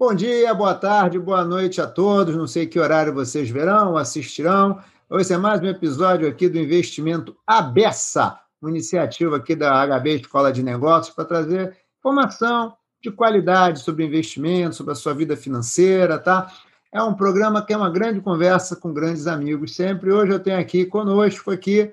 [0.00, 2.34] Bom dia, boa tarde, boa noite a todos.
[2.34, 4.82] Não sei que horário vocês verão, assistirão.
[5.10, 10.50] Hoje é mais um episódio aqui do Investimento Abessa, uma iniciativa aqui da HB Escola
[10.50, 16.50] de Negócios para trazer informação de qualidade sobre investimento, sobre a sua vida financeira, tá?
[16.90, 20.10] É um programa que é uma grande conversa com grandes amigos sempre.
[20.10, 21.92] Hoje eu tenho aqui conosco aqui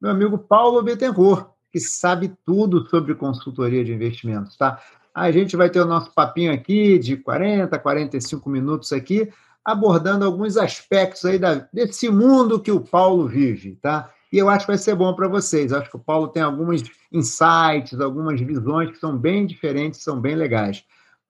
[0.00, 4.80] meu amigo Paulo Bettencourt, que sabe tudo sobre consultoria de investimentos, tá?
[5.14, 9.28] A gente vai ter o nosso papinho aqui de 40, 45 minutos aqui,
[9.64, 14.10] abordando alguns aspectos aí da, desse mundo que o Paulo vive, tá?
[14.32, 15.72] E eu acho que vai ser bom para vocês.
[15.72, 20.20] Eu acho que o Paulo tem alguns insights, algumas visões que são bem diferentes, são
[20.20, 20.84] bem legais.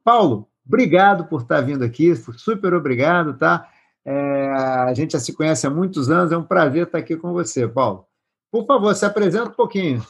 [0.04, 3.68] Paulo, obrigado por estar vindo aqui, super obrigado, tá?
[4.04, 4.48] É,
[4.86, 7.66] a gente já se conhece há muitos anos, é um prazer estar aqui com você,
[7.66, 8.06] Paulo.
[8.50, 10.04] Por favor, se apresenta um pouquinho.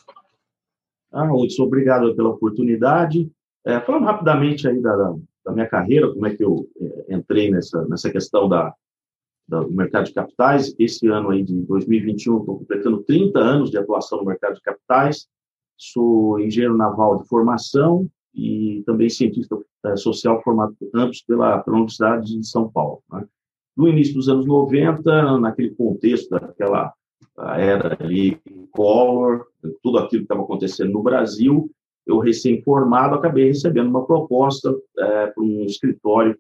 [1.12, 3.30] Ah, Hudson, obrigado pela oportunidade.
[3.64, 7.86] É, falando rapidamente aí da, da, minha carreira, como é que eu é, entrei nessa,
[7.86, 8.74] nessa questão da,
[9.46, 10.74] da, do mercado de capitais.
[10.78, 15.28] Esse ano aí de 2021, estou completando 30 anos de atuação no mercado de capitais.
[15.76, 22.38] Sou engenheiro naval de formação e também cientista é, social formado ambos pela, pela Universidade
[22.38, 23.02] de São Paulo.
[23.10, 23.26] Né?
[23.76, 26.92] No início dos anos 90, naquele contexto daquela
[27.56, 28.38] era ali
[28.70, 29.46] Collor,
[29.82, 31.70] tudo aquilo que estava acontecendo no Brasil,
[32.10, 36.36] eu recém-formado acabei recebendo uma proposta é, para um escritório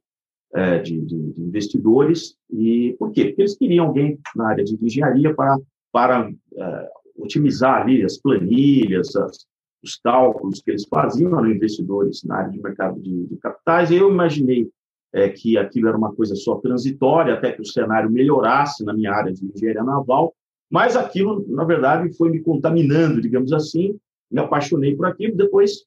[0.54, 3.26] é, de, de, de, investidores e por quê?
[3.26, 5.58] Porque eles queriam alguém na área de engenharia para
[5.92, 9.46] para é, otimizar ali as planilhas, as,
[9.82, 13.90] os cálculos que eles faziam no investidores na área de mercado de, de capitais.
[13.90, 14.70] E eu imaginei
[15.12, 19.12] é, que aquilo era uma coisa só transitória até que o cenário melhorasse na minha
[19.12, 20.32] área de engenharia naval
[20.70, 23.98] mas aquilo, na verdade, foi me contaminando, digamos assim,
[24.30, 25.36] me apaixonei por aquilo.
[25.36, 25.84] Depois,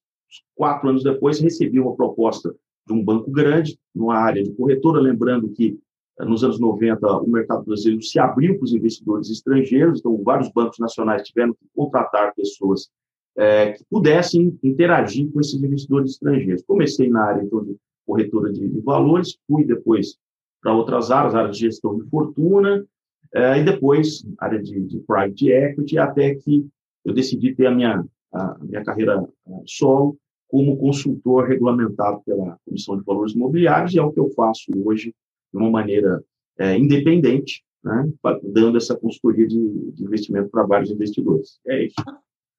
[0.56, 2.56] quatro anos depois, recebi uma proposta
[2.86, 5.80] de um banco grande, numa área de corretora, lembrando que
[6.20, 10.52] eh, nos anos 90 o mercado brasileiro se abriu para os investidores estrangeiros, então vários
[10.52, 12.90] bancos nacionais tiveram que contratar pessoas
[13.36, 16.64] é, que pudessem interagir com esses investidores estrangeiros.
[16.64, 17.76] Comecei na área então, de
[18.06, 20.18] corretora de, de valores, fui depois
[20.62, 22.86] para outras áreas, área de gestão de fortuna,
[23.34, 26.68] é, e depois, área de, de private equity, até que
[27.04, 29.24] eu decidi ter a minha, a minha carreira
[29.66, 30.18] solo
[30.48, 35.14] como consultor regulamentado pela Comissão de Valores Imobiliários, e é o que eu faço hoje
[35.52, 36.24] de uma maneira
[36.60, 38.08] é, independente, né,
[38.44, 41.60] dando essa consultoria de, de investimento para vários investidores.
[41.68, 41.96] É isso.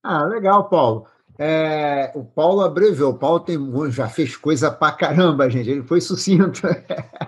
[0.03, 1.07] Ah, legal, Paulo.
[1.39, 3.13] É, o Paulo abreviou.
[3.13, 3.59] O Paulo tem,
[3.91, 5.71] já fez coisa pra caramba, gente.
[5.71, 6.67] Ele foi sucinto.
[6.67, 7.27] a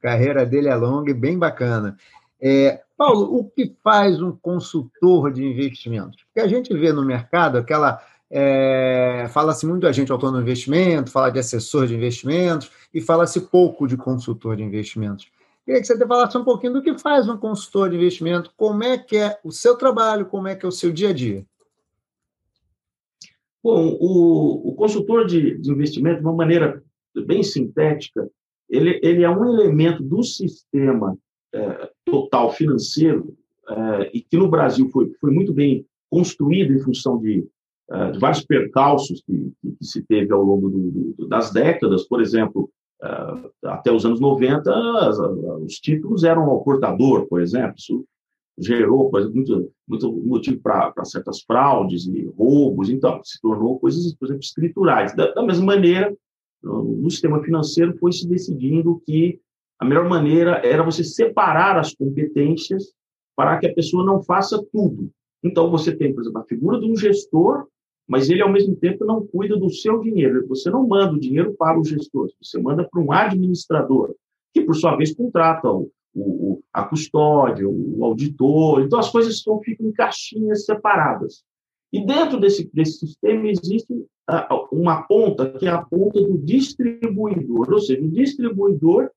[0.00, 1.96] carreira dele é longa e bem bacana.
[2.40, 6.24] É, Paulo, o que faz um consultor de investimentos?
[6.24, 8.02] Porque a gente vê no mercado aquela.
[8.30, 13.40] É, fala-se muito de agente autônomo de investimento, fala de assessor de investimentos e fala-se
[13.42, 15.30] pouco de consultor de investimentos.
[15.64, 18.98] Queria que você falasse um pouquinho do que faz um consultor de investimento, como é
[18.98, 21.46] que é o seu trabalho, como é que é o seu dia a dia.
[23.62, 26.82] Bom, o, o consultor de, de, investimento, de uma maneira
[27.24, 28.28] bem sintética,
[28.68, 31.16] ele, ele é um elemento do sistema
[31.54, 33.36] é, total financeiro
[33.68, 37.46] é, e que no Brasil foi, foi muito bem construído em função de,
[37.90, 42.20] é, de vários percalços que, que, se teve ao longo do, do, das décadas, por
[42.20, 42.70] exemplo,
[43.02, 48.04] é, até os anos 90, as, os títulos eram ao portador, por exemplo, isso
[48.60, 54.26] gerou exemplo, muito, muito motivo para certas fraudes e roubos, então, se tornou coisas, por
[54.26, 55.14] exemplo, escriturais.
[55.14, 56.12] Da, da mesma maneira,
[56.62, 59.40] no, no sistema financeiro foi se decidindo que
[59.78, 62.92] a melhor maneira era você separar as competências
[63.36, 65.10] para que a pessoa não faça tudo.
[65.42, 67.66] Então, você tem, por exemplo, a figura de um gestor,
[68.08, 70.46] mas ele, ao mesmo tempo, não cuida do seu dinheiro.
[70.48, 74.14] Você não manda o dinheiro para o gestor, você manda para um administrador,
[74.52, 78.82] que, por sua vez, contrata o, o, a custódia, o auditor.
[78.82, 81.44] Então, as coisas só ficam em caixinhas separadas.
[81.92, 84.04] E dentro desse, desse sistema existe
[84.72, 89.10] uma ponta, que é a ponta do distribuidor, ou seja, o distribuidor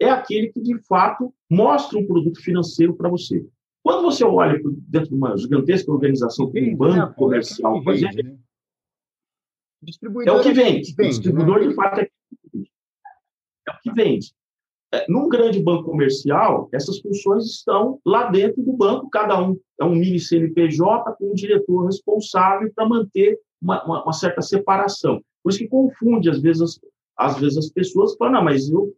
[0.00, 3.46] é aquele que, de fato, mostra um produto financeiro para você.
[3.82, 7.14] Quando você olha dentro de uma gigantesca organização como um banco né?
[7.16, 8.38] comercial, por exemplo, né?
[10.26, 10.94] é o que vende.
[10.94, 11.68] vende o distribuidor, né?
[11.68, 12.08] de fato, é,
[13.66, 14.32] é o que vende.
[14.92, 19.84] É, num grande banco comercial, essas funções estão lá dentro do banco, cada um é
[19.84, 25.22] um mini CNPJ com um diretor responsável para manter uma, uma, uma, certa separação.
[25.42, 26.80] Por isso que confunde, às vezes,
[27.16, 28.94] às vezes as pessoas falam, não, mas eu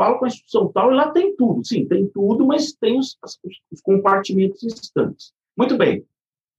[0.00, 1.62] falo com a instituição tal e lá tem tudo.
[1.62, 3.18] Sim, tem tudo, mas tem os,
[3.70, 5.30] os compartimentos distantes.
[5.54, 6.02] Muito bem.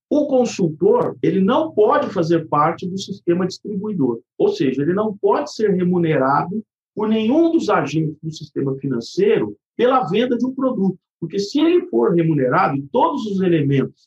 [0.08, 4.20] O consultor, ele não pode fazer parte do sistema distribuidor.
[4.38, 6.62] Ou seja, ele não pode ser remunerado
[6.94, 10.98] por nenhum dos agentes do sistema financeiro pela venda de um produto.
[11.18, 14.06] Porque se ele for remunerado em todos os elementos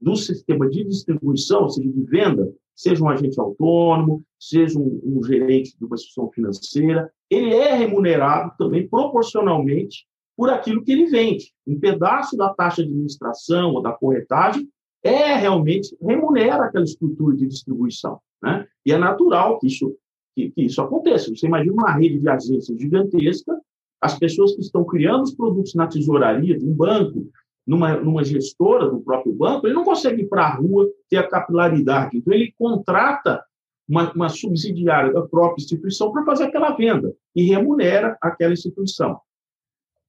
[0.00, 5.22] do sistema de distribuição, ou seja, de venda, seja um agente autônomo, seja um, um
[5.22, 10.06] gerente de uma instituição financeira, ele é remunerado também proporcionalmente
[10.36, 11.52] por aquilo que ele vende.
[11.66, 14.68] Um pedaço da taxa de administração ou da corretagem
[15.02, 18.18] é realmente remunera aquela estrutura de distribuição.
[18.42, 18.66] Né?
[18.84, 19.94] E é natural que isso,
[20.34, 21.34] que, que isso aconteça.
[21.34, 23.60] Você imagina uma rede de agências gigantesca,
[24.00, 27.30] as pessoas que estão criando os produtos na tesouraria de um banco,
[27.66, 31.28] numa, numa gestora do próprio banco, ele não consegue ir para a rua ter a
[31.28, 32.16] capilaridade.
[32.16, 33.42] Então, ele contrata
[33.88, 39.18] uma, uma subsidiária da própria instituição para fazer aquela venda e remunera aquela instituição.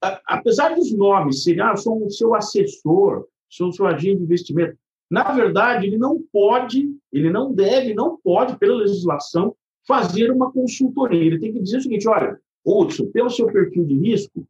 [0.01, 4.23] A, apesar dos nomes serem, ah, sou o seu assessor, sou o seu agente de
[4.23, 4.77] investimento,
[5.09, 9.55] na verdade, ele não pode, ele não deve, não pode, pela legislação,
[9.87, 11.23] fazer uma consultoria.
[11.23, 14.47] Ele tem que dizer o seguinte: olha, Hudson, pelo seu perfil de risco,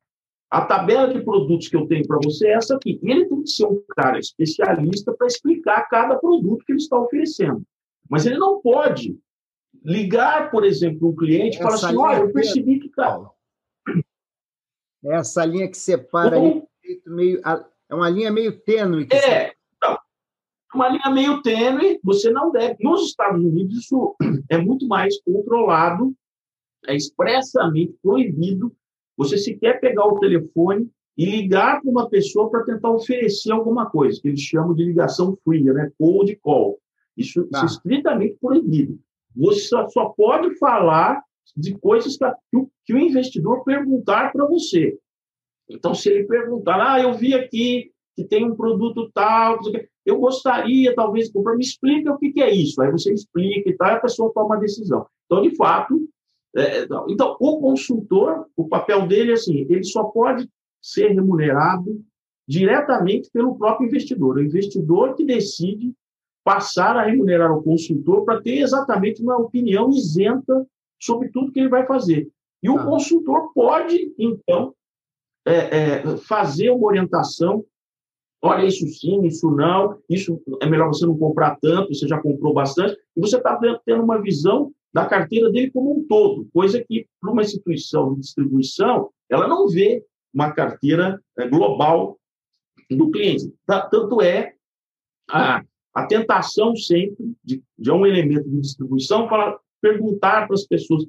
[0.55, 2.97] a tabela de produtos que eu tenho para você é essa aqui.
[3.03, 7.61] Ele tem que ser um cara especialista para explicar cada produto que ele está oferecendo.
[8.09, 9.19] Mas ele não pode
[9.83, 12.87] ligar, por exemplo, um cliente e falar assim: olha, eu percebi que.
[12.87, 13.29] Cara...
[15.03, 16.69] Essa linha que separa Como...
[17.05, 17.41] meio,
[17.89, 19.09] é uma linha meio tênue.
[19.11, 19.55] é, separa.
[19.81, 19.97] não,
[20.73, 22.81] uma linha meio tênue, você não deve.
[22.81, 24.15] Nos Estados Unidos, isso
[24.47, 26.15] é muito mais controlado,
[26.87, 28.73] é expressamente proibido
[29.17, 34.19] você sequer pegar o telefone e ligar para uma pessoa para tentar oferecer alguma coisa,
[34.21, 35.91] que eles chamam de ligação fria, né?
[35.97, 36.79] cold call.
[37.15, 37.59] Isso, tá.
[37.59, 38.99] isso é estritamente proibido.
[39.35, 41.21] Você só, só pode falar
[41.55, 44.97] de coisas que, que, que o investidor perguntar para você.
[45.69, 49.59] Então, se ele perguntar, ah, eu vi aqui que tem um produto tal,
[50.05, 52.81] eu gostaria, talvez, comprar, me explica o que, que é isso.
[52.81, 55.05] Aí você explica e tal, e a pessoa toma a decisão.
[55.25, 56.07] Então, de fato,
[56.55, 60.49] é, então, o consultor, o papel dele é assim, ele só pode
[60.81, 62.01] ser remunerado
[62.47, 64.37] diretamente pelo próprio investidor.
[64.37, 65.93] O investidor que decide
[66.43, 70.65] passar a remunerar o consultor para ter exatamente uma opinião isenta
[71.01, 72.29] sobre tudo que ele vai fazer.
[72.61, 72.85] E o ah.
[72.85, 74.73] consultor pode, então,
[75.45, 77.65] é, é, fazer uma orientação.
[78.41, 82.53] Olha, isso sim, isso não, isso é melhor você não comprar tanto, você já comprou
[82.53, 87.05] bastante, e você está tendo uma visão da carteira dele como um todo, coisa que,
[87.19, 90.01] para uma instituição de distribuição, ela não vê
[90.33, 92.17] uma carteira é, global
[92.89, 93.53] do cliente.
[93.65, 94.53] Tanto é
[95.29, 95.61] a,
[95.93, 101.05] a tentação sempre de, de um elemento de distribuição para perguntar para as pessoas: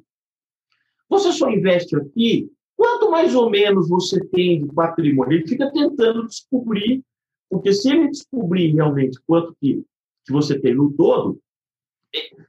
[1.08, 2.50] você só investe aqui?
[2.74, 5.38] Quanto mais ou menos você tem de patrimônio?
[5.38, 7.04] Ele fica tentando descobrir,
[7.48, 9.84] porque se ele descobrir realmente quanto que,
[10.24, 11.40] que você tem no todo,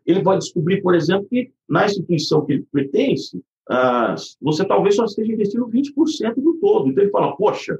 [0.05, 5.05] ele vai descobrir, por exemplo, que na instituição que ele pertence, ah, você talvez só
[5.05, 6.89] esteja investindo 20% do todo.
[6.89, 7.77] Então ele fala, poxa,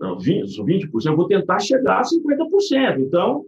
[0.00, 3.00] 20%, 20% eu vou tentar chegar a 50%.
[3.00, 3.44] Então,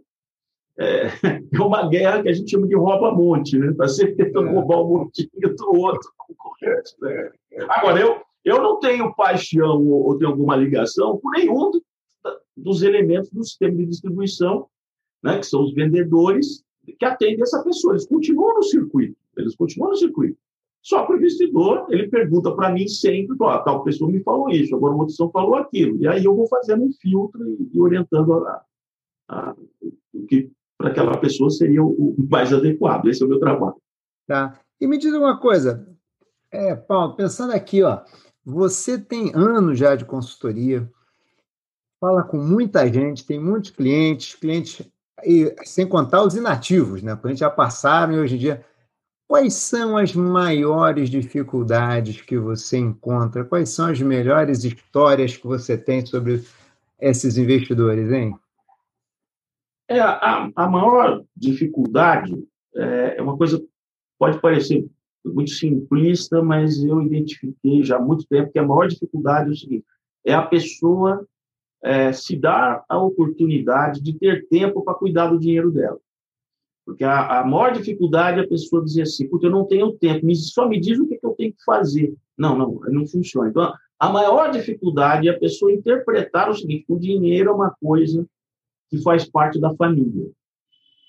[0.78, 1.06] é,
[1.52, 3.70] é uma guerra que a gente chama de rouba-monte, né?
[3.70, 6.94] Está sempre tentando roubar o montinho do outro concorrente.
[7.00, 7.30] Né?
[7.68, 11.70] Agora, eu, eu não tenho paixão ou, ou tenho alguma ligação por nenhum
[12.56, 14.66] dos elementos do sistema de distribuição,
[15.22, 17.94] né, que são os vendedores que atende essa pessoa.
[17.94, 20.38] Eles continuam no circuito, eles continuam no circuito.
[20.82, 24.76] Só que o investidor, ele pergunta para mim sempre, ó, tal pessoa me falou isso,
[24.76, 25.96] agora uma pessoa falou aquilo.
[25.96, 27.40] E aí eu vou fazendo um filtro
[27.72, 28.62] e, orientando a,
[29.28, 29.56] a,
[30.12, 33.06] o que para aquela pessoa seria o, o, mais adequado.
[33.06, 33.76] Esse é o meu trabalho.
[34.26, 34.60] Tá.
[34.78, 35.88] E me diz uma coisa,
[36.50, 38.02] é, Paulo, pensando aqui, ó,
[38.44, 40.86] você tem anos já de consultoria,
[41.98, 44.86] fala com muita gente, tem muitos clientes, clientes
[45.24, 47.14] e sem contar os inativos, né?
[47.14, 48.64] Porque a gente já passaram e hoje em dia.
[49.26, 53.42] Quais são as maiores dificuldades que você encontra?
[53.42, 56.44] Quais são as melhores histórias que você tem sobre
[57.00, 58.34] esses investidores, hein?
[59.88, 62.34] É, a, a maior dificuldade
[62.76, 63.62] é, é uma coisa
[64.18, 64.86] pode parecer
[65.24, 69.56] muito simplista, mas eu identifiquei já há muito tempo que a maior dificuldade é o
[69.56, 69.86] seguinte:
[70.24, 71.26] é a pessoa
[71.84, 75.98] é, se dar a oportunidade de ter tempo para cuidar do dinheiro dela.
[76.86, 80.34] Porque a, a maior dificuldade é a pessoa dizer assim, porque eu não tenho tempo,
[80.34, 82.14] só me diz o que, que eu tenho que fazer.
[82.36, 83.50] Não, não, não funciona.
[83.50, 88.26] Então, a maior dificuldade é a pessoa interpretar o seguinte, o dinheiro é uma coisa
[88.88, 90.30] que faz parte da família.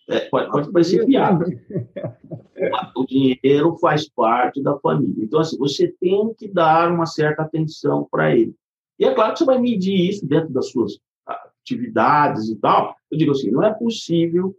[0.09, 1.45] É, pode, pode parecer piada.
[2.95, 5.23] O dinheiro faz parte da família.
[5.23, 8.55] Então, assim, você tem que dar uma certa atenção para ele.
[8.99, 12.95] E é claro que você vai medir isso dentro das suas atividades e tal.
[13.11, 14.55] Eu digo assim, não é possível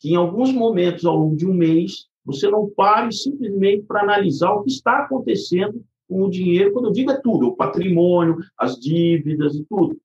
[0.00, 4.52] que em alguns momentos ao longo de um mês você não pare simplesmente para analisar
[4.52, 8.78] o que está acontecendo com o dinheiro, quando eu digo é tudo, o patrimônio, as
[8.78, 9.98] dívidas e tudo.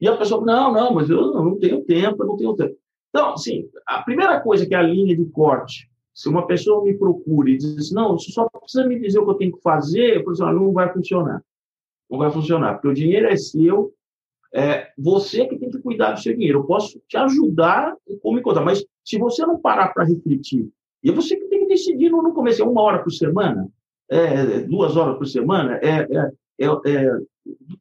[0.00, 2.76] E a pessoa, não, não, mas eu não tenho tempo, eu não tenho tempo.
[3.10, 6.96] Então, assim, a primeira coisa que é a linha de corte, se uma pessoa me
[6.96, 9.62] procura e diz assim, não, você só precisa me dizer o que eu tenho que
[9.62, 11.42] fazer, eu falo assim, não vai funcionar.
[12.10, 13.92] Não vai funcionar, porque o dinheiro é seu,
[14.52, 16.60] é você que tem que cuidar do seu dinheiro.
[16.60, 20.68] Eu posso te ajudar como me contar, mas se você não parar para refletir,
[21.02, 23.68] e é você que tem que decidir no, começo, é uma hora por semana,
[24.10, 27.18] é, duas horas por semana, é, é, é, é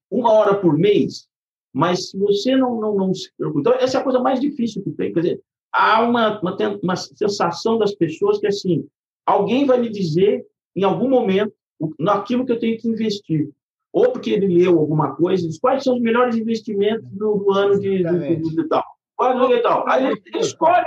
[0.09, 1.27] uma hora por mês,
[1.74, 3.59] mas se você não, não, não se preocupa.
[3.59, 5.12] Então, essa é a coisa mais difícil que tem.
[5.13, 8.88] Quer dizer, há uma, uma, uma sensação das pessoas que, assim,
[9.25, 10.45] alguém vai me dizer,
[10.75, 11.53] em algum momento,
[12.00, 13.50] naquilo que eu tenho que investir.
[13.91, 17.79] Ou porque ele leu alguma coisa, diz quais são os melhores investimentos do, do ano
[17.79, 18.84] de, de, de, tal.
[19.15, 19.89] Qual é tal?
[19.89, 20.86] Aí ele, ele escolhe.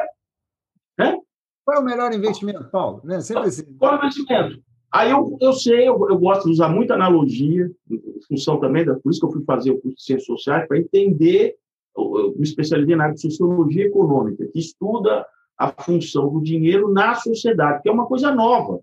[0.98, 1.18] Né?
[1.64, 3.00] Qual é o melhor investimento, Paulo?
[3.04, 3.20] Né?
[3.20, 3.76] Sempre assim.
[3.76, 4.62] Qual é o investimento?
[4.92, 8.94] Aí eu, eu sei, eu, eu gosto de usar muita analogia, em função também, da,
[8.94, 11.56] por isso que eu fui fazer o curso de Ciências Sociais, para entender,
[11.96, 17.14] eu, me especializei na área de Sociologia Econômica, que estuda a função do dinheiro na
[17.14, 18.80] sociedade, que é uma coisa nova.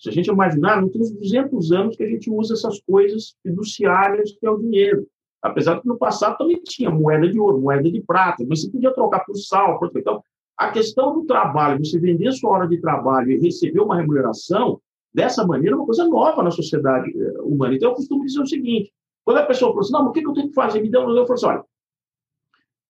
[0.00, 3.36] Se a gente imaginar, não tem uns 200 anos que a gente usa essas coisas
[3.42, 5.06] fiduciárias, que é o dinheiro.
[5.42, 8.94] Apesar que no passado também tinha moeda de ouro, moeda de prata, mas você podia
[8.94, 9.78] trocar por sal.
[9.78, 9.90] Por...
[9.94, 10.22] Então,
[10.56, 14.80] a questão do trabalho, você vender sua hora de trabalho e receber uma remuneração,
[15.12, 17.74] dessa maneira, é uma coisa nova na sociedade eh, humana.
[17.74, 18.90] Então, eu costumo dizer o seguinte:
[19.22, 20.80] quando a pessoa fala assim, não, o que eu tenho que fazer?
[20.80, 21.00] Me dá.
[21.00, 21.64] Eu falo assim: olha,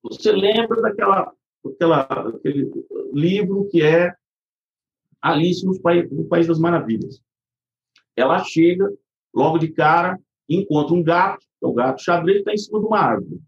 [0.02, 1.32] você lembra daquela,
[1.64, 2.70] daquela, daquele
[3.12, 4.14] livro que é
[5.22, 7.20] Alice no País, no País das Maravilhas?
[8.16, 8.90] Ela chega,
[9.34, 12.98] logo de cara, encontra um gato, é o gato xadrez, está em cima de uma
[12.98, 13.40] árvore.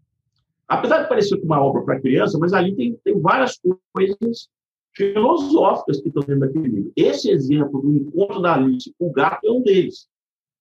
[0.67, 3.59] Apesar de parecer uma obra para criança, mas ali tem, tem várias
[3.93, 4.49] coisas
[4.95, 6.91] filosóficas que estão dentro daquele livro.
[6.95, 10.07] Esse exemplo do encontro da Alice com o gato é um deles.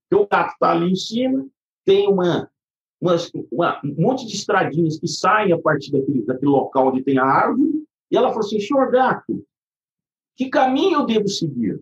[0.08, 1.46] Porque o gato está ali em cima,
[1.84, 2.50] tem uma,
[3.00, 3.16] uma,
[3.50, 7.24] uma, um monte de estradinhas que saem a partir daquele, daquele local onde tem a
[7.24, 9.44] árvore, e ela falou assim, senhor gato,
[10.36, 11.80] que caminho eu devo seguir?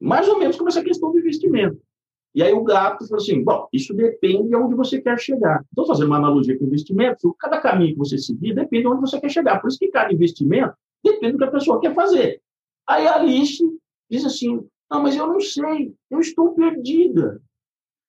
[0.00, 1.80] Mais ou menos como essa questão do investimento.
[2.34, 5.64] E aí o gato falou assim, bom, isso depende de onde você quer chegar.
[5.70, 9.20] Estou fazendo uma analogia com investimento, cada caminho que você seguir depende de onde você
[9.20, 9.60] quer chegar.
[9.60, 12.40] Por isso que cada investimento Depende do que a pessoa quer fazer.
[12.86, 13.62] Aí a Alice
[14.10, 17.40] diz assim: Não, mas eu não sei, eu estou perdida.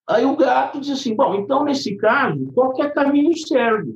[0.07, 3.95] Aí o gato diz assim: Bom, então nesse caso, qualquer caminho serve.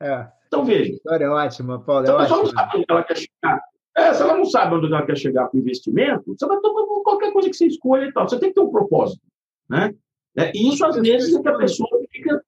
[0.00, 0.28] É.
[0.46, 0.92] Então veja.
[0.92, 2.04] História é ótima, Paulo.
[2.04, 3.62] É se a pessoa não sabe onde ela quer chegar,
[3.96, 7.32] é, se ela não sabe onde ela quer chegar com investimento, você vai tomar qualquer
[7.32, 8.28] coisa que você escolha e tal.
[8.28, 9.22] Você tem que ter um propósito.
[9.68, 9.94] Né?
[10.36, 12.42] É, e isso, às vezes, é que a pessoa fica.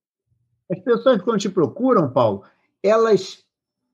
[0.71, 2.45] As pessoas, quando te procuram, Paulo,
[2.83, 3.43] elas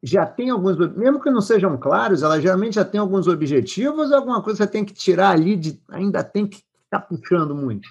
[0.02, 4.42] já tem alguns, mesmo que não sejam claros, ela geralmente já tem alguns objetivos, alguma
[4.42, 7.88] coisa você tem que tirar ali, de, ainda tem que estar tá puxando muito?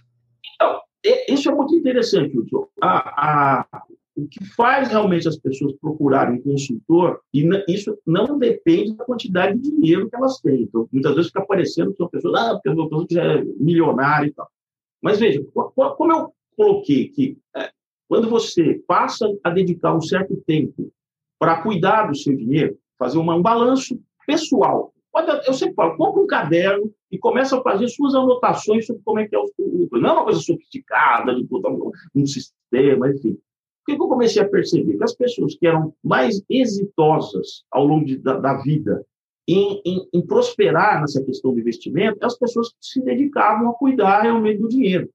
[0.54, 0.80] Então,
[1.28, 2.68] isso é muito interessante, Wilson.
[2.82, 3.84] A, a,
[4.16, 9.58] o que faz realmente as pessoas procurarem um consultor, e isso não depende da quantidade
[9.58, 10.64] de dinheiro que elas têm.
[10.64, 14.28] Então, muitas vezes fica aparecendo que são pessoas, ah, porque a pessoa já é milionária
[14.28, 14.48] e tal.
[15.02, 17.72] Mas veja, como eu coloquei que é,
[18.08, 20.92] quando você passa a dedicar um certo tempo
[21.40, 24.94] para cuidar do seu dinheiro, fazer uma, um balanço pessoal.
[25.46, 29.28] Eu sempre falo, compra um caderno e começa a fazer suas anotações sobre como é
[29.28, 30.00] que é o lucro.
[30.00, 33.38] Não é uma coisa sofisticada, de botar um, um sistema, enfim.
[33.84, 34.98] O que eu comecei a perceber?
[34.98, 39.06] Que as pessoas que eram mais exitosas ao longo de, da, da, vida
[39.48, 44.22] em, em, em, prosperar nessa questão do investimento, as pessoas que se dedicavam a cuidar
[44.22, 45.10] realmente do dinheiro.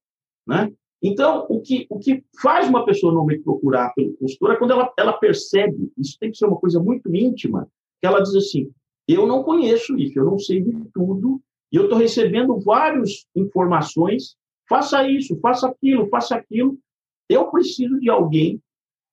[0.46, 0.70] Né?
[1.02, 4.92] Então, o que, o que faz uma pessoa normalmente procurar pelo consultor é quando ela,
[4.98, 7.66] ela percebe, isso tem que ser uma coisa muito íntima,
[8.00, 8.70] que ela diz assim,
[9.06, 11.40] eu não conheço isso, eu não sei de tudo,
[11.72, 14.36] e eu estou recebendo várias informações,
[14.68, 16.78] faça isso, faça aquilo, faça aquilo.
[17.28, 18.60] Eu preciso de alguém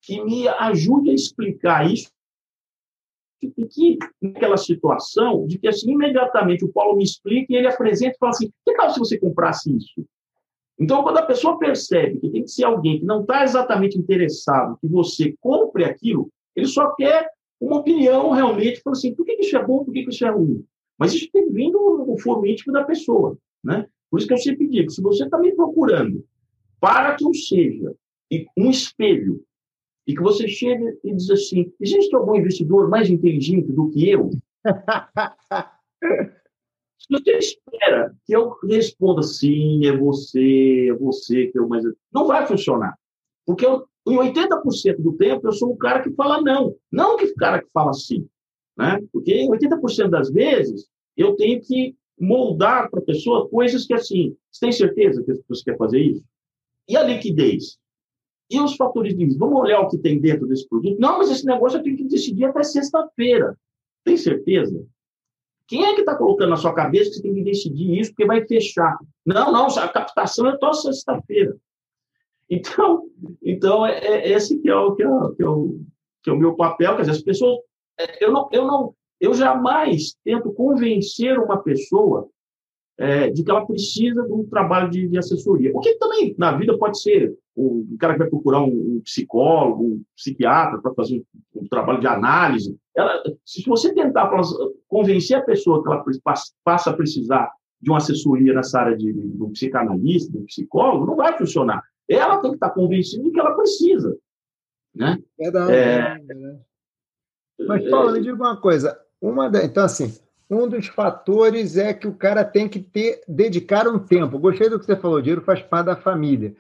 [0.02, 2.10] que me ajude a explicar isso
[3.42, 8.16] e que, naquela situação, de que assim, imediatamente o Paulo me explica e ele apresenta
[8.16, 10.06] e fala assim, que tal se você comprasse isso?
[10.80, 14.78] Então, quando a pessoa percebe que tem que ser alguém que não está exatamente interessado
[14.80, 17.30] que você compre aquilo, ele só quer
[17.60, 20.66] uma opinião realmente, fala assim, por que isso é bom, por que isso é ruim?
[20.98, 23.88] Mas isso tem vindo no foro íntimo da pessoa, né?
[24.10, 26.26] Por isso que eu sempre digo, se você está me procurando
[26.80, 27.96] para que eu seja
[28.58, 29.44] um espelho
[30.08, 34.30] e que você chegue e diz assim, existe algum investidor mais inteligente do que eu?
[36.98, 41.84] Se você espera que eu responda sim, é você, é você que eu mais.
[42.12, 42.98] Não vai funcionar.
[43.46, 47.36] Porque eu, em 80% do tempo eu sou o cara que fala não, não o
[47.36, 48.28] cara que fala sim.
[48.78, 49.00] Né?
[49.12, 54.36] Porque em 80% das vezes eu tenho que moldar para a pessoa coisas que, assim,
[54.52, 56.24] você tem certeza que você quer fazer isso?
[56.88, 57.78] E a liquidez?
[58.50, 59.38] E os fatores de?
[59.38, 61.00] Vamos olhar o que tem dentro desse produto?
[61.00, 63.58] Não, mas esse negócio eu tenho que decidir até sexta-feira.
[64.04, 64.86] Tem certeza?
[65.68, 68.26] Quem é que está colocando na sua cabeça que você tem que decidir isso porque
[68.26, 68.98] vai fechar?
[69.26, 71.58] Não, não, a captação é só sexta-feira.
[72.50, 73.08] Então,
[73.42, 75.80] então é, é, esse que é, o, que, é, que, é o,
[76.22, 76.96] que é o meu papel.
[76.96, 77.60] Quer dizer, as pessoas.
[78.00, 82.30] É, eu não, eu não, eu jamais tento convencer uma pessoa
[82.98, 85.72] é, de que ela precisa de um trabalho de, de, assessoria.
[85.72, 90.04] Porque também na vida pode ser um cara que vai procurar um, um psicólogo, um
[90.16, 92.78] psiquiatra para fazer um, um, trabalho de análise.
[92.96, 94.30] Ela, se você tentar
[94.88, 96.04] convencer a pessoa que ela
[96.64, 101.06] passa a precisar de uma assessoria nessa área de, de um psicanalista, de um psicólogo,
[101.06, 101.84] não vai funcionar.
[102.10, 104.18] Ela tem que estar convencida de que ela precisa.
[104.94, 105.18] Né?
[105.38, 105.72] Verdade.
[105.72, 106.60] É, verdade.
[107.68, 109.00] Mas, Paulo, me diga uma coisa.
[109.22, 110.14] Uma da, então, assim,
[110.50, 114.40] um dos fatores é que o cara tem que ter dedicar um tempo.
[114.40, 116.56] Gostei do que você falou, dinheiro faz parte da família.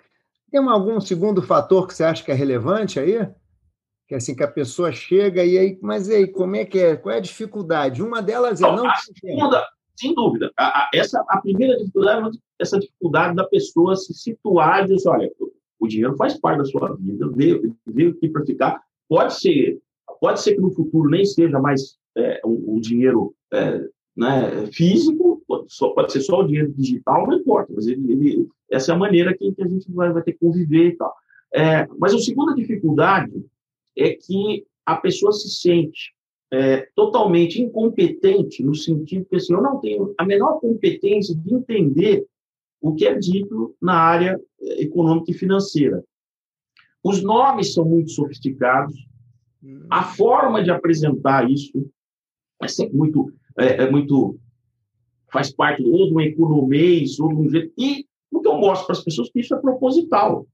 [0.51, 3.27] Tem algum segundo fator que você acha que é relevante aí?
[4.07, 6.95] Que assim que a pessoa chega e aí, mas aí, como é que é?
[6.95, 8.03] Qual é a dificuldade?
[8.03, 8.75] Uma delas é não.
[8.77, 10.51] não a segunda, sem dúvida.
[10.55, 15.09] A, a, essa, a primeira dificuldade é essa dificuldade da pessoa se situar e dizer,
[15.09, 15.31] olha,
[15.79, 18.81] o dinheiro faz parte da sua vida, veio, veio aqui para ficar.
[19.09, 19.79] Pode ser,
[20.19, 22.39] pode ser que no futuro nem seja mais é,
[22.79, 23.81] dinheiro é,
[24.15, 25.34] né, físico,
[25.67, 28.97] só, pode ser só o dinheiro digital, não importa, mas ele, ele, essa é a
[28.97, 31.13] maneira que, que, a gente vai, vai ter que conviver e tal.
[31.53, 33.31] É, mas a segunda dificuldade
[33.97, 36.13] é que a pessoa se sente
[36.51, 42.25] é, totalmente incompetente, no sentido que assim, eu não tenho a menor competência de entender
[42.81, 46.03] o que é dito na área é, econômica e financeira.
[47.03, 48.95] Os nomes são muito sofisticados,
[49.89, 51.89] a forma de apresentar isso
[52.61, 54.37] é sempre muito, é, é muito
[55.35, 57.73] faz parte ou de um economês, ou de um jeito.
[57.77, 60.47] E o que eu mostro para as pessoas que isso é proposital.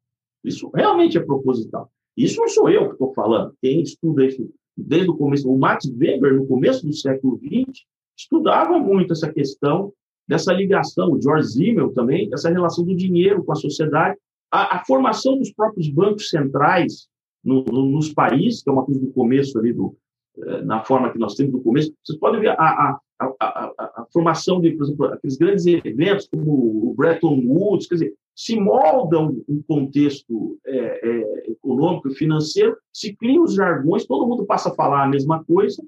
[0.43, 1.91] Isso realmente é proposital.
[2.17, 3.53] Isso não sou eu que estou falando.
[3.61, 7.85] Quem estuda isso desde o começo, o Max Weber, no começo do século XX,
[8.17, 9.93] estudava muito essa questão
[10.27, 14.17] dessa ligação, o George Simmel também, essa relação do dinheiro com a sociedade,
[14.49, 17.07] a, a formação dos próprios bancos centrais
[17.43, 19.95] no, no, nos países, que é uma coisa do começo ali do,
[20.37, 22.99] eh, na forma que nós temos no começo, vocês podem ver a, a,
[23.39, 28.15] a, a, formação de, por exemplo, aqueles grandes eventos como o Bretton Woods, quer dizer,
[28.35, 34.45] se moldam um contexto é, é, econômico e financeiro, se criam os jargões, todo mundo
[34.45, 35.83] passa a falar a mesma coisa,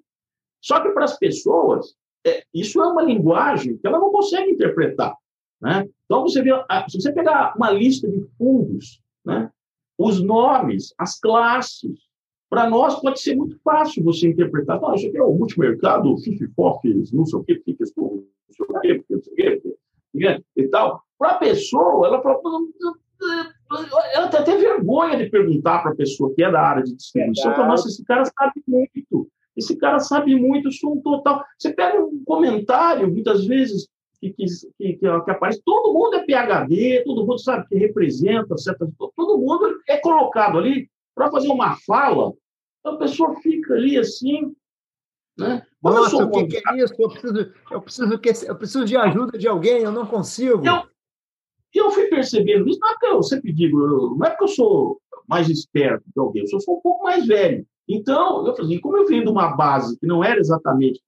[0.62, 5.15] só que para as pessoas, é, isso é uma linguagem que ela não consegue interpretar.
[5.62, 5.89] Né?
[6.06, 6.52] Então, você vê,
[6.89, 9.50] se você pegar uma lista de fundos, né,
[9.98, 12.00] os nomes, as classes,
[12.54, 14.80] para nós pode ser muito fácil você interpretar.
[14.80, 18.80] Não, isso aqui é o multimercado, FIFIFOFs, não sei o quê, FIFIs, não sei o
[18.80, 19.62] quê, não sei o
[20.13, 21.02] quê, e tal.
[21.18, 22.38] Para a pessoa, ela fala,
[24.13, 27.56] ela tem até vergonha de perguntar para a pessoa que é da área de distribuição,
[27.56, 31.44] fala, nossa, esse cara sabe muito, esse cara sabe muito, sou um total.
[31.58, 33.88] Você pega um comentário, muitas vezes,
[34.22, 34.46] que, que,
[34.78, 38.94] que, que, aparece, todo mundo é PHD, todo mundo sabe que representa, certo?
[39.16, 42.32] todo mundo é colocado ali para fazer uma fala
[42.84, 44.54] a pessoa fica ali assim,
[45.38, 45.65] né?
[45.82, 46.93] Nossa, o que, que, é isso?
[47.00, 50.65] Eu preciso, eu, preciso que, eu preciso de ajuda de alguém, eu não consigo.
[50.65, 50.84] Eu,
[51.74, 55.02] eu fui percebendo isso, não é que eu sempre digo, não é que eu sou
[55.28, 57.65] mais esperto que alguém, eu sou, um pouco mais velho.
[57.88, 61.02] Então, eu falei, como eu venho de uma base que não era exatamente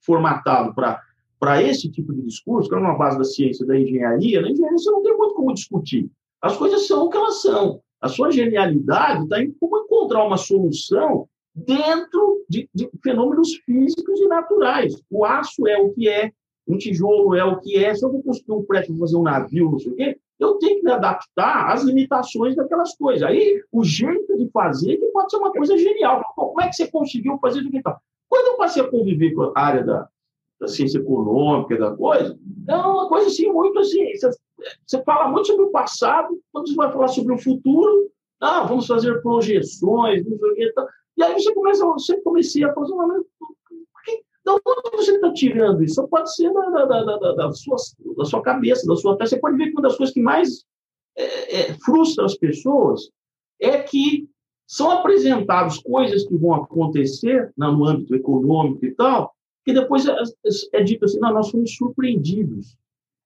[0.00, 4.50] formatado para esse tipo de discurso, que era uma base da ciência da engenharia, na
[4.50, 6.10] engenharia você não tem muito como discutir.
[6.42, 7.80] As coisas são o que elas são.
[8.00, 14.28] A sua genialidade está em como encontrar uma solução dentro de, de, fenômenos físicos e
[14.28, 15.02] naturais.
[15.10, 16.32] O aço é o que é,
[16.66, 17.94] um tijolo é o que é.
[17.94, 20.78] Se eu vou construir um prédio, fazer um navio, não sei o quê, eu tenho
[20.78, 23.22] que me adaptar às limitações daquelas coisas.
[23.24, 26.22] Aí, o jeito de fazer que pode ser uma coisa genial.
[26.36, 27.82] Como é que você conseguiu fazer isso?
[28.28, 30.08] Quando eu passei a conviver com a área da,
[30.60, 34.04] da ciência econômica, da coisa, é uma coisa assim, muito assim.
[34.86, 38.86] Você fala muito sobre o passado, quando você vai falar sobre o futuro, ah, vamos
[38.86, 40.72] fazer projeções, que.
[41.16, 43.24] E aí você começa, você comecei a fazer uma.
[44.44, 46.06] Da onde você está tirando isso?
[46.08, 47.76] Pode ser da, da, da, da, sua,
[48.16, 50.64] da sua cabeça, da sua Você pode ver que uma das coisas que mais
[51.16, 53.10] é, é, frustra as pessoas
[53.60, 54.28] é que
[54.66, 60.14] são apresentadas coisas que vão acontecer no âmbito econômico e tal, que depois é,
[60.74, 62.76] é dito assim, não, nós fomos surpreendidos.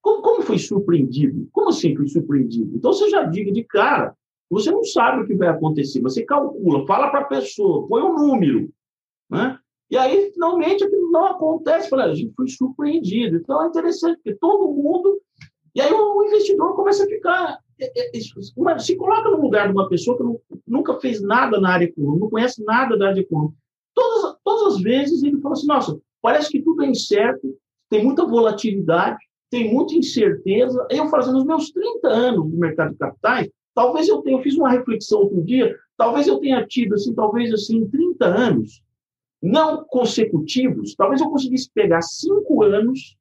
[0.01, 1.49] Como, como foi surpreendido?
[1.53, 2.77] Como assim foi surpreendido?
[2.77, 4.15] Então você já diga de cara,
[4.51, 8.15] você não sabe o que vai acontecer, você calcula, fala para a pessoa, põe um
[8.15, 8.69] número,
[9.31, 9.59] né?
[9.91, 11.91] E aí, finalmente, aquilo não acontece.
[11.91, 13.37] Falei, a gente foi surpreendido.
[13.37, 15.21] Então, é interessante, porque todo mundo.
[15.75, 17.59] E aí, o investidor começa a ficar.
[17.79, 20.25] É, é, se coloca no lugar de uma pessoa que
[20.67, 23.55] nunca fez nada na área econômica, não conhece nada da área econômica.
[23.95, 27.55] Todas, todas as vezes ele fala assim: nossa, parece que tudo é incerto,
[27.91, 30.87] tem muita volatilidade, tem muita incerteza.
[30.89, 34.57] Eu assim: nos meus 30 anos no mercado de capitais, talvez eu tenha, eu fiz
[34.57, 38.83] uma reflexão outro dia, talvez eu tenha tido, assim, talvez assim, 30 anos
[39.43, 43.19] não consecutivos, talvez eu conseguisse pegar cinco anos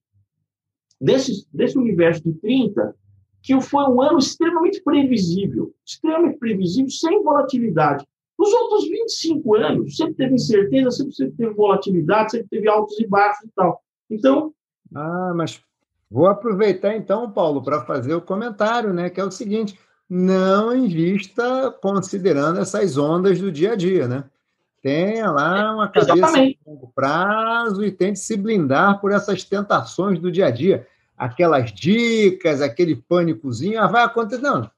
[1.02, 2.96] desse, desse universo de 30,
[3.42, 8.06] que foi um ano extremamente previsível, extremamente previsível, sem volatilidade.
[8.38, 13.08] Nos outros 25 anos, sempre teve incerteza, sempre, sempre teve volatilidade, sempre teve altos e
[13.08, 13.82] baixos e tal.
[14.10, 14.54] Então.
[14.94, 15.62] Ah, mas
[16.12, 19.10] vou aproveitar então, Paulo, para fazer o comentário, né?
[19.10, 24.26] Que é o seguinte: não invista considerando essas ondas do dia a dia, né?
[24.82, 26.60] Tenha lá uma cabeça Exatamente.
[26.66, 30.86] a longo prazo e tente se blindar por essas tentações do dia a dia.
[31.18, 34.42] Aquelas dicas, aquele pânicozinho, ah, vai acontecer.
[34.42, 34.70] Não,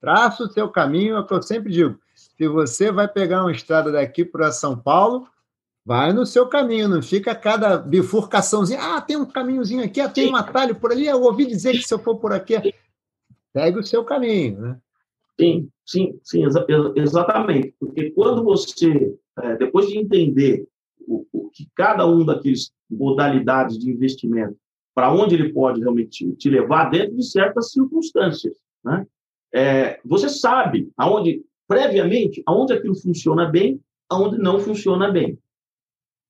[0.00, 1.98] traça o seu caminho, é o que eu sempre digo.
[2.14, 5.28] Se você vai pegar uma estrada daqui para São Paulo,
[5.84, 8.80] vai no seu caminho, não fica cada bifurcaçãozinha.
[8.80, 11.82] Ah, tem um caminhozinho aqui, ah, tem um atalho por ali, eu ouvi dizer que
[11.82, 12.74] se eu for por aqui.
[13.52, 14.78] Segue o seu caminho, né?
[15.40, 17.74] Sim, sim, sim, exa exatamente.
[17.80, 20.66] Porque quando você é, depois de entender
[21.06, 24.56] o, o, que cada um daqueles modalidades de investimento,
[24.94, 29.06] para onde ele pode realmente te, te, levar dentro de certas circunstâncias, né?
[29.52, 35.38] É, você sabe aonde previamente aonde aquilo funciona bem, aonde não funciona bem.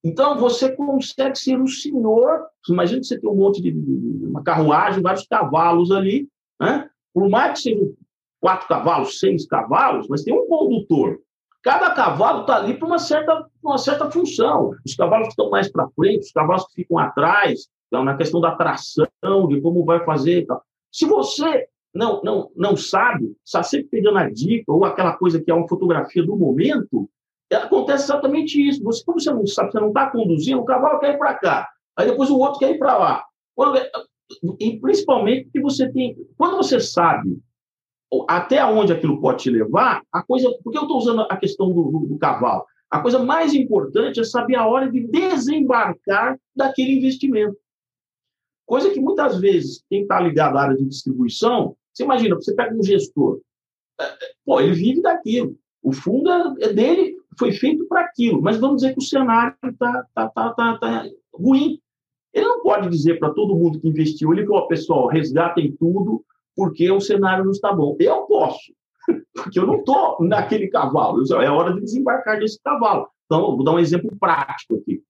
[0.02, 2.46] Então você consegue ser o senhor.
[2.68, 6.28] Imagina você tem um monte de, de uma carruagem, vários cavalos ali,
[6.60, 6.88] né?
[7.12, 7.92] Por mais que sejam
[8.40, 11.20] quatro cavalos, seis cavalos, mas tem um condutor.
[11.62, 14.70] Cada cavalo está ali para uma certa, uma certa função.
[14.84, 18.40] Os cavalos que estão mais para frente, os cavalos que ficam atrás, então, na questão
[18.40, 19.08] da tração,
[19.48, 20.46] de como vai fazer.
[20.46, 20.62] Tal.
[20.92, 25.50] Se você não, não, não sabe, está sempre pegando a dica, ou aquela coisa que
[25.50, 27.10] é uma fotografia do momento,
[27.54, 28.82] acontece exatamente isso.
[28.84, 31.68] Você, como você não sabe, você não está conduzindo, o cavalo quer ir para cá,
[31.96, 33.24] aí depois o outro quer ir para lá.
[33.54, 33.78] Quando,
[34.58, 36.16] e principalmente que você tem.
[36.36, 37.40] Quando você sabe
[38.28, 40.50] até onde aquilo pode te levar, a coisa.
[40.62, 42.64] Por que eu estou usando a questão do, do, do, cavalo?
[42.90, 47.56] A coisa mais importante é saber a hora de desembarcar daquele investimento.
[48.66, 52.74] Coisa que muitas vezes, quem está ligado à área de distribuição, você imagina, você pega
[52.74, 53.40] um gestor,
[54.00, 55.56] é, é, pô, ele vive daquilo.
[55.82, 60.04] O fundo é dele foi feito para aquilo, mas vamos dizer que o cenário está
[60.14, 61.80] tá, tá, tá, tá ruim.
[62.32, 66.90] Ele não pode dizer para todo mundo que investiu, ele falou, pessoal, resgatem tudo, porque
[66.90, 67.96] o cenário não está bom.
[67.98, 68.72] Eu posso,
[69.34, 73.08] porque eu não estou naquele cavalo, é hora de desembarcar desse cavalo.
[73.26, 75.02] Então, vou dar um exemplo prático aqui.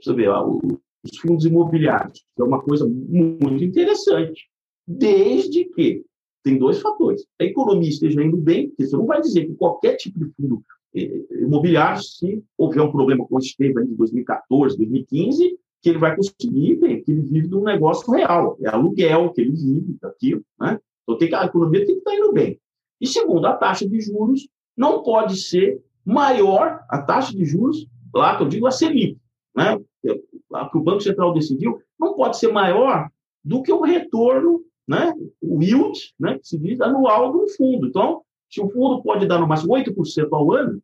[0.00, 4.48] Você vê, os fundos imobiliários, é uma coisa muito interessante,
[4.86, 6.04] desde que
[6.42, 7.24] tem dois fatores.
[7.40, 10.62] A economia esteja indo bem, porque você não vai dizer que qualquer tipo de fundo
[10.94, 17.02] imobiliário, se houver um problema como esteve em 2014, 2015, que ele vai conseguir, bem,
[17.02, 20.78] que ele vive de um negócio real, é aluguel que ele vive daquilo, né?
[21.02, 22.60] Então, tem que, a economia tem que estar indo bem.
[23.00, 28.36] E segundo, a taxa de juros não pode ser maior, a taxa de juros, lá
[28.36, 29.18] que eu digo a Selic,
[29.54, 29.80] né?
[30.52, 33.08] A que o Banco Central decidiu, não pode ser maior
[33.44, 35.12] do que o retorno, né?
[35.40, 36.38] o yield, né?
[36.38, 37.86] que se diz anual do fundo.
[37.86, 40.82] Então, se o fundo pode dar no máximo 8% ao ano,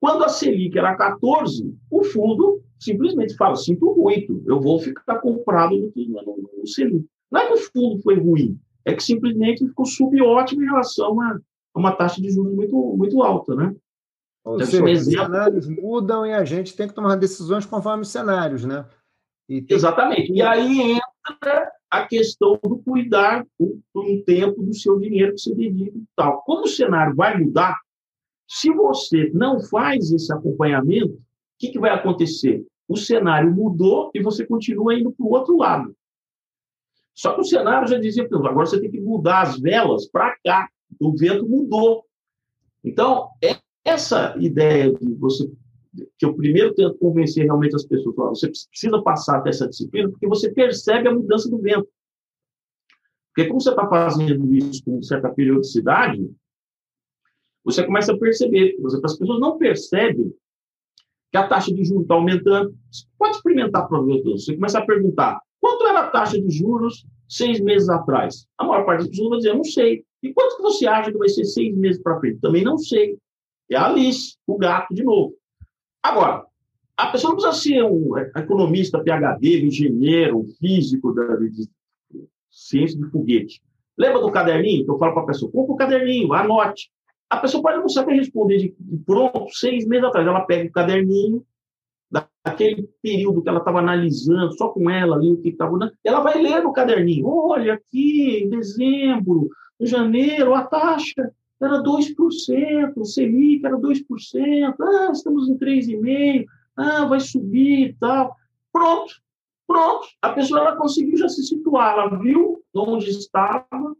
[0.00, 5.74] quando a Selic era 14%, o fundo simplesmente fala, sinto muito, eu vou ficar comprado
[5.74, 7.04] no, no, no Selic.
[7.30, 11.40] Não é que o fundo foi ruim, é que simplesmente ficou subótimo em relação a
[11.74, 13.74] uma taxa de juros muito, muito alta, né?
[14.44, 18.08] Ou então, seja, os cenários mudam e a gente tem que tomar decisões conforme os
[18.08, 18.86] cenários, né?
[19.48, 20.28] E Exatamente.
[20.28, 20.34] Que...
[20.34, 25.54] E aí entra a questão do cuidar por um tempo do seu dinheiro que você
[25.54, 26.42] dedica e tal.
[26.42, 27.78] Como o cenário vai mudar,
[28.48, 31.20] se você não faz esse acompanhamento, o
[31.58, 32.64] que, que vai acontecer?
[32.88, 35.96] O cenário mudou e você continua indo para o outro lado.
[37.14, 40.68] Só que o cenário já dizia, agora você tem que mudar as velas para cá,
[41.00, 42.04] o vento mudou.
[42.84, 45.50] Então, é essa ideia de você,
[46.18, 50.26] que eu primeiro tento convencer realmente as pessoas, você precisa passar até essa disciplina, porque
[50.26, 51.88] você percebe a mudança do vento.
[53.34, 56.30] Porque como você está fazendo isso com certa periodicidade,
[57.64, 60.32] você começa a perceber, você, as pessoas não percebem
[61.30, 62.74] que a taxa de juros está aumentando.
[62.90, 67.04] Você pode experimentar para ver Você começa a perguntar, Quanto era a taxa de juros
[67.28, 68.46] seis meses atrás?
[68.56, 70.04] A maior parte das pessoas vai dizer, não sei.
[70.22, 72.38] E quanto que você acha que vai ser seis meses para frente?
[72.40, 73.18] Também não sei.
[73.68, 75.34] É a Alice, o gato, de novo.
[76.06, 76.46] Agora,
[76.96, 81.68] a pessoa não precisa ser um economista, PhD, engenheiro, físico da, de,
[82.48, 83.60] ciência de foguete.
[83.98, 85.50] Lembra do caderninho eu falo para a pessoa?
[85.50, 86.90] Compre o caderninho, anote.
[87.28, 90.24] A pessoa pode não saber responder de, de pronto, seis meses atrás.
[90.24, 91.44] Ela pega o caderninho,
[92.08, 95.76] daquele período que ela estava analisando, só com ela ali, o que estava.
[96.04, 97.26] Ela vai ler no caderninho.
[97.26, 99.48] Olha, aqui, em dezembro,
[99.80, 106.44] em janeiro, a taxa era 2%, o Selic era 2%, ah, estamos em 3,5%,
[106.76, 108.36] ah, vai subir e tal.
[108.72, 109.14] Pronto,
[109.66, 110.06] pronto.
[110.20, 113.96] A pessoa ela conseguiu já se situar, ela viu onde estava,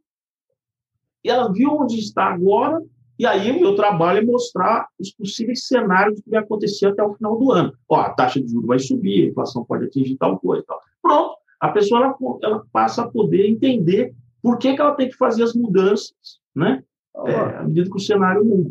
[1.25, 2.83] e ela viu onde está agora,
[3.19, 7.15] e aí o meu trabalho é mostrar os possíveis cenários que vai acontecer até o
[7.15, 7.73] final do ano.
[7.89, 10.63] Ó, a taxa de juros vai subir, a inflação pode atingir tal coisa.
[10.67, 10.81] Tal.
[11.01, 15.17] Pronto, a pessoa ela, ela passa a poder entender por que, que ela tem que
[15.17, 16.13] fazer as mudanças,
[16.55, 16.85] né?
[17.25, 18.71] É, à medida que o cenário muda.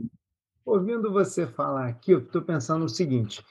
[0.66, 3.44] Ouvindo você falar aqui, eu estou pensando o seguinte: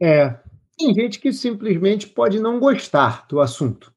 [0.00, 0.38] é,
[0.78, 3.92] tem gente que simplesmente pode não gostar do assunto.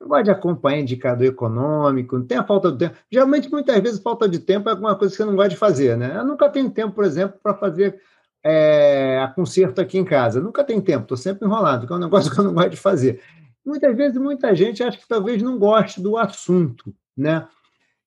[0.00, 2.96] Não gosta de acompanhar indicador econômico, não tem a falta de tempo.
[3.10, 5.96] Geralmente, muitas vezes, falta de tempo é alguma coisa que você não gosta de fazer.
[5.96, 6.16] Né?
[6.16, 8.00] Eu nunca tenho tempo, por exemplo, para fazer
[8.42, 10.40] é, a concerto aqui em casa.
[10.40, 12.76] Nunca tenho tempo, estou sempre enrolado, que é um negócio que eu não gosto de
[12.76, 13.22] fazer.
[13.64, 16.94] Muitas vezes, muita gente acha que talvez não goste do assunto.
[17.16, 17.46] Né?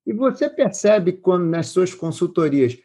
[0.06, 2.78] E você percebe quando nas suas consultorias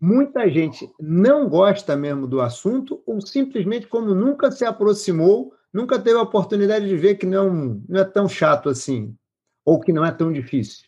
[0.00, 6.18] muita gente não gosta mesmo do assunto ou simplesmente como nunca se aproximou, nunca teve
[6.18, 9.16] a oportunidade de ver que não não é tão chato assim
[9.64, 10.86] ou que não é tão difícil?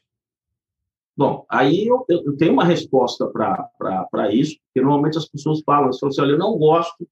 [1.17, 6.21] Bom, aí eu, eu tenho uma resposta para isso, porque normalmente as pessoas falam, assim,
[6.21, 7.09] olha, eu não gosto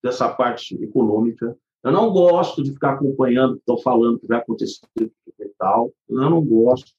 [0.00, 5.48] dessa parte econômica, eu não gosto de ficar acompanhando estão falando que vai acontecer e
[5.58, 6.92] tal, eu não gosto.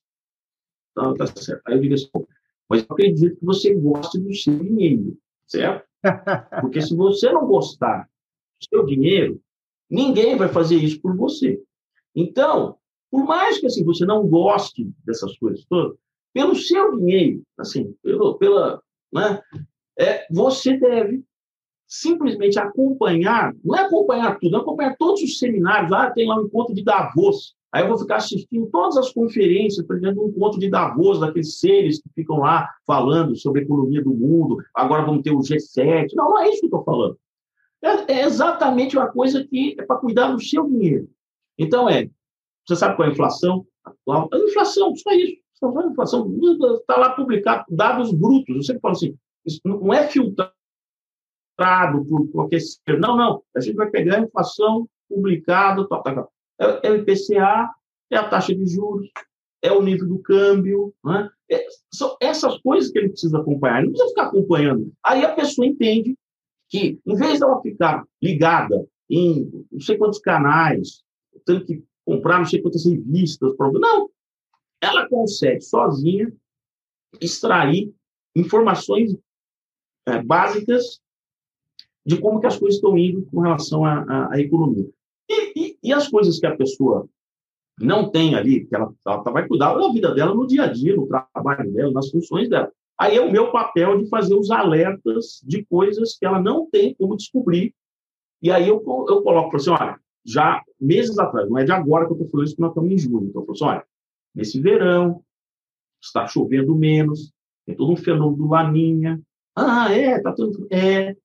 [0.93, 1.61] Então, tá certo.
[1.65, 2.09] Aí eu digo assim,
[2.69, 5.85] mas eu acredito que você goste do seu dinheiro, certo?
[6.61, 9.41] Porque se você não gostar do seu dinheiro,
[9.89, 11.61] ninguém vai fazer isso por você.
[12.15, 12.77] Então,
[13.11, 15.97] por mais que assim, você não goste dessas coisas todas,
[16.33, 19.41] pelo seu dinheiro, assim, pelo, pela, né,
[19.99, 21.23] é, você deve
[21.87, 25.91] simplesmente acompanhar, não é acompanhar tudo, é acompanhar todos os seminários.
[25.91, 27.55] Ah, tem lá um encontro de Davos.
[27.73, 31.59] Aí eu vou ficar assistindo todas as conferências, por exemplo, um encontro de Davos, daqueles
[31.59, 36.09] seres que ficam lá falando sobre a economia do mundo, agora vamos ter o G7.
[36.13, 37.17] Não, não é isso que eu estou falando.
[37.81, 41.09] É, é, exatamente uma coisa que é para cuidar do seu dinheiro.
[41.57, 42.07] Então, é,
[42.63, 44.29] você sabe qual é a inflação atual?
[44.31, 45.41] A inflação, só isso.
[45.63, 46.31] A inflação
[46.75, 48.55] está lá publicado, dados brutos.
[48.55, 50.53] Eu sempre falo assim, isso não é filtrado
[52.07, 52.99] por qualquer ser.
[52.99, 53.41] Não, não.
[53.55, 56.32] A gente vai pegar a inflação publicada, tal, tal, tal.
[56.59, 57.69] É, o IPCA,
[58.11, 59.09] é a taxa de juros,
[59.61, 60.93] é o nível do câmbio.
[61.03, 61.29] Né?
[61.51, 63.77] É, são essas coisas que ele precisa acompanhar.
[63.77, 64.93] Ele não precisa ficar acompanhando.
[65.03, 66.17] Aí a pessoa entende
[66.69, 71.03] que, em vez dela ficar ligada em não sei quantos canais,
[71.45, 74.09] tendo que comprar não sei quantas revistas, não,
[74.81, 76.33] ela consegue sozinha
[77.21, 77.93] extrair
[78.35, 79.15] informações
[80.07, 80.99] é, básicas
[82.05, 84.89] de como que as coisas estão indo com relação à, à, à economia.
[85.29, 87.07] E, e, as coisas que a pessoa
[87.79, 90.95] não tem ali, que ela, ela vai cuidar da vida dela no dia a dia,
[90.95, 92.71] no trabalho dela, nas funções dela.
[92.99, 96.93] Aí é o meu papel de fazer os alertas de coisas que ela não tem
[96.93, 97.73] como descobrir.
[98.41, 98.75] E aí eu,
[99.09, 102.45] eu coloco, assim, olha, já meses atrás, não é de agora que eu estou falando
[102.45, 103.27] isso, que nós estamos em junho.
[103.27, 103.85] Então, eu falo assim, olha,
[104.35, 105.23] nesse verão,
[106.01, 107.33] está chovendo menos,
[107.65, 109.21] tem todo um fenômeno do Laninha.
[109.55, 110.67] Ah, é, tá tudo.
[110.71, 111.15] É,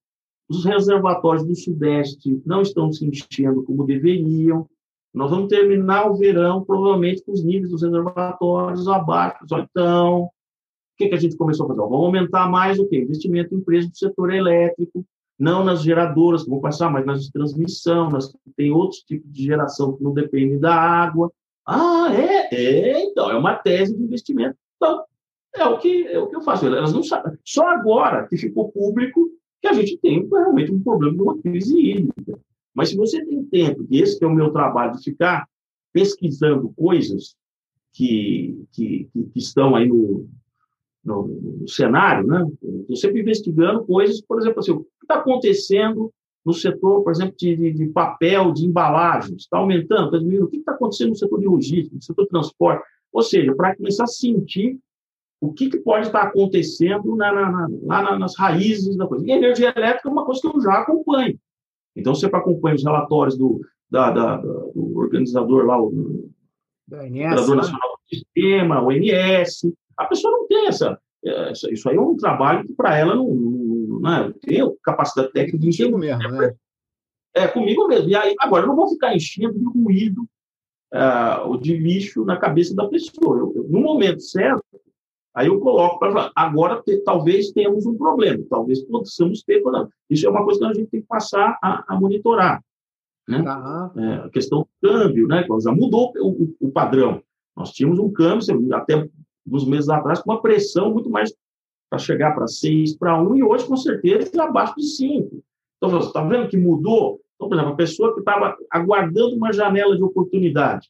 [0.48, 4.66] os reservatórios do Sudeste não estão se enchendo como deveriam.
[5.12, 9.44] Nós vamos terminar o verão, provavelmente, com os níveis dos reservatórios abaixo.
[9.52, 10.30] Então, o
[10.96, 11.80] que, que a gente começou a fazer?
[11.80, 13.00] Vamos aumentar mais o quê?
[13.02, 15.04] Investimento em empresas do setor elétrico,
[15.38, 19.30] não nas geradoras, que vão passar, mas nas de transmissão, nas que tem outros tipos
[19.30, 21.30] de geração que não dependem da água.
[21.66, 22.54] Ah, é?
[22.54, 24.56] É, então, é uma tese de investimento.
[24.76, 25.04] Então,
[25.54, 26.66] é o que, é o que eu faço.
[26.66, 27.38] Elas não sabem.
[27.44, 29.28] Só agora que ficou público
[29.60, 32.38] que a gente tem realmente um problema de uma crise hídrica.
[32.74, 35.48] Mas se você tem tempo, e esse é o meu trabalho, de ficar
[35.92, 37.36] pesquisando coisas
[37.92, 40.28] que, que, que estão aí no,
[41.04, 42.46] no, no, cenário, né?
[42.80, 46.12] Estou sempre investigando coisas, por exemplo, assim, o que está acontecendo
[46.44, 50.58] no setor, por exemplo, de, de papel, de embalagens, está aumentando, está diminuindo, o que
[50.58, 54.06] está acontecendo no setor de logística, no setor de transporte, ou seja, para começar a
[54.06, 54.78] sentir
[55.40, 59.24] o que, que pode estar acontecendo na, na, na, lá nas raízes da coisa.
[59.26, 61.38] E a energia elétrica é uma coisa que eu já acompanho.
[61.94, 66.30] Então, você acompanha os relatórios do, da, da, do organizador lá, o
[66.86, 67.56] Operador né?
[67.56, 72.16] Nacional do Sistema, o ONS, a pessoa não tem essa, essa, Isso aí é um
[72.16, 74.26] trabalho que para ela não, não, né?
[74.26, 75.90] Eu tenho capacidade técnica de encher.
[75.90, 76.54] mesmo, né?
[77.34, 78.08] É, comigo mesmo.
[78.08, 80.22] E aí, agora, eu não vou ficar enchendo de ruído
[80.94, 83.38] uh, ou de lixo na cabeça da pessoa.
[83.38, 84.64] Eu, eu, no momento certo,
[85.34, 89.88] aí eu coloco para falar, agora te, talvez tenhamos um problema, talvez possamos ter problema.
[90.08, 92.62] Isso é uma coisa que a gente tem que passar a, a monitorar.
[93.28, 93.44] Né?
[93.96, 95.46] É, a questão do câmbio, né?
[95.60, 97.22] Já mudou o, o, padrão.
[97.54, 99.06] Nós tínhamos um câmbio, até
[99.46, 101.32] uns meses atrás, com uma pressão muito mais
[101.90, 105.42] para chegar para 6 para 1, e hoje, com certeza, abaixo de 5.
[105.76, 107.20] Então, você está vendo que mudou?
[107.36, 110.88] Então, por exemplo, a pessoa que estava aguardando uma janela de oportunidade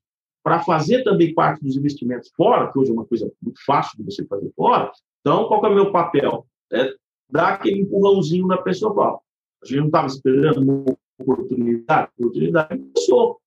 [0.49, 4.05] para fazer também parte dos investimentos fora, que hoje é uma coisa muito fácil de
[4.05, 6.47] você fazer fora, então, qual é o meu papel?
[6.73, 6.91] É
[7.31, 9.21] dar aquele empurrãozinho na pessoa.
[9.63, 13.39] A gente não estava esperando uma oportunidade, oportunidade começou.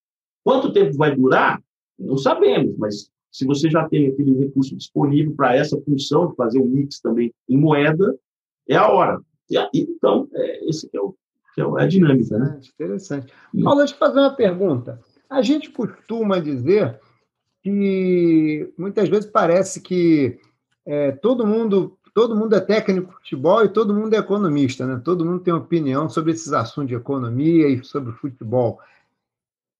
[0.44, 1.60] Quanto tempo vai durar?
[1.98, 6.60] Não sabemos, mas se você já tem aquele recurso disponível para essa função de fazer
[6.60, 8.16] o um mix também em moeda,
[8.70, 9.20] é a hora.
[9.50, 11.16] E então, é, esse é, o,
[11.56, 12.38] que é a dinâmica.
[12.38, 12.60] Né?
[12.76, 13.34] Interessante.
[13.64, 15.00] Paulo, deixa eu fazer uma pergunta.
[15.32, 17.00] A gente costuma dizer
[17.64, 20.38] que muitas vezes parece que
[20.86, 25.02] é, todo mundo todo mundo é técnico de futebol e todo mundo é economista, né?
[25.02, 28.82] Todo mundo tem opinião sobre esses assuntos de economia e sobre futebol.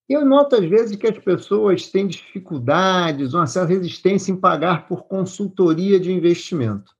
[0.08, 5.04] Eu noto, às vezes, que as pessoas têm dificuldades, uma certa resistência em pagar por
[5.04, 6.96] consultoria de investimento.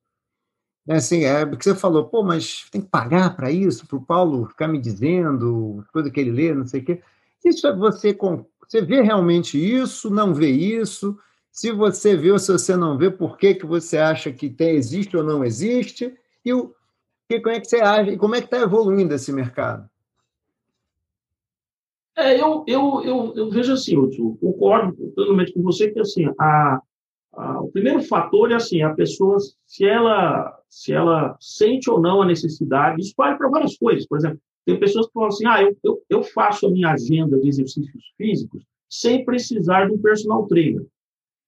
[0.86, 4.04] É assim, é porque você falou, pô, mas tem que pagar para isso, para o
[4.04, 7.02] Paulo ficar me dizendo coisa que ele lê, não sei o quê.
[7.44, 8.16] Isso é você,
[8.66, 11.18] você vê realmente isso, não vê isso?
[11.50, 14.76] Se você vê ou se você não vê, por que, que você acha que tem,
[14.76, 16.14] existe ou não existe?
[16.44, 16.74] E o,
[17.28, 19.88] que, como é que você acha, e como é que está evoluindo esse mercado?
[22.16, 26.80] É, eu, eu, eu, eu vejo assim, eu concordo totalmente com você que assim, a,
[27.32, 32.20] a, o primeiro fator é assim, a pessoa, se ela, se ela sente ou não
[32.20, 34.06] a necessidade, isso vale para várias coisas.
[34.06, 37.38] Por exemplo, tem pessoas que falam assim, ah, eu, eu, eu faço a minha agenda
[37.38, 40.86] de exercícios físicos sem precisar de um personal trainer.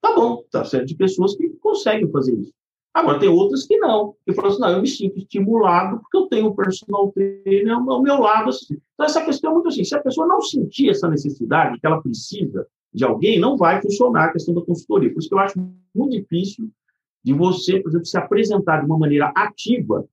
[0.01, 2.53] Tá bom, tá certo, de pessoas que conseguem fazer isso.
[2.95, 4.15] Agora, tem outras que não.
[4.25, 8.01] Eu falo assim, não, eu me sinto estimulado porque eu tenho um personal trainer ao
[8.01, 8.51] meu lado.
[8.51, 8.79] Assim.
[8.95, 12.01] Então, essa questão é muito assim, se a pessoa não sentir essa necessidade, que ela
[12.01, 15.13] precisa de alguém, não vai funcionar a questão da consultoria.
[15.13, 15.59] Por isso que eu acho
[15.93, 16.71] muito difícil
[17.25, 20.07] de você, por exemplo, se apresentar de uma maneira ativa,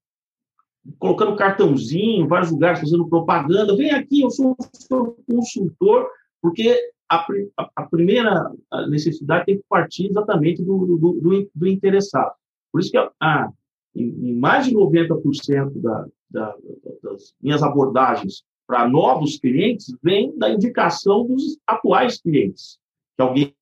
[0.97, 4.55] colocando cartãozinho, vários lugares, fazendo propaganda, vem aqui, eu sou
[4.91, 6.09] um consultor,
[6.41, 6.77] porque
[7.09, 7.25] a,
[7.57, 8.51] a, a primeira
[8.89, 12.33] necessidade tem que partir exatamente do, do, do, do interessado.
[12.71, 13.51] Por isso que ah,
[13.93, 16.55] em, em, mais de 90% da, da,
[17.03, 22.79] das minhas abordagens para novos clientes vem da indicação dos atuais clientes.
[23.17, 23.55] Que alguém.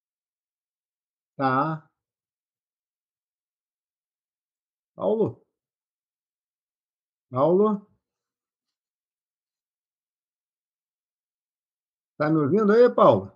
[1.36, 1.90] Tá.
[4.96, 5.42] Paulo?
[7.32, 7.88] Paulo?
[12.14, 13.32] Está me ouvindo aí, Paulo?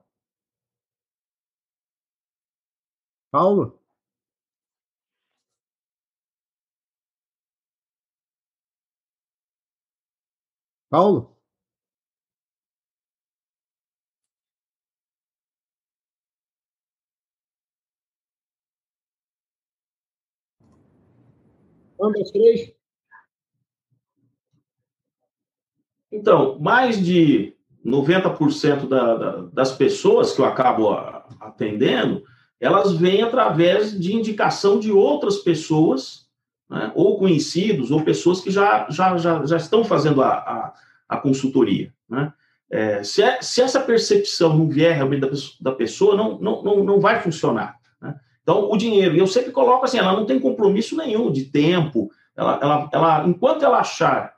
[3.31, 3.79] Paulo?
[10.89, 11.35] Paulo?
[21.99, 22.82] Um, dois, três.
[26.13, 30.93] Então, mais de 90% da, da, das pessoas que eu acabo
[31.39, 32.23] atendendo,
[32.59, 36.27] elas vêm através de indicação de outras pessoas,
[36.69, 40.73] né, ou conhecidos, ou pessoas que já, já, já, já estão fazendo a, a,
[41.09, 41.91] a consultoria.
[42.07, 42.31] Né?
[42.69, 46.83] É, se, é, se, essa percepção não vier realmente da, da pessoa, não, não, não,
[46.83, 47.75] não vai funcionar.
[47.99, 48.15] Né?
[48.43, 52.59] Então, o dinheiro, eu sempre coloco assim, ela não tem compromisso nenhum de tempo, ela,
[52.61, 54.32] ela, ela enquanto ela achar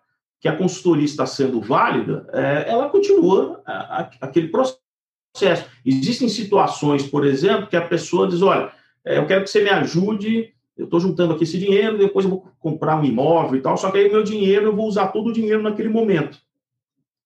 [0.45, 5.65] que a consultoria está sendo válida, é, ela continua a, a, aquele processo.
[5.83, 8.71] Existem situações, por exemplo, que a pessoa diz, olha,
[9.03, 12.31] é, eu quero que você me ajude eu estou juntando aqui esse dinheiro, depois eu
[12.31, 15.27] vou comprar um imóvel e tal, só que aí meu dinheiro, eu vou usar todo
[15.27, 16.37] o dinheiro naquele momento.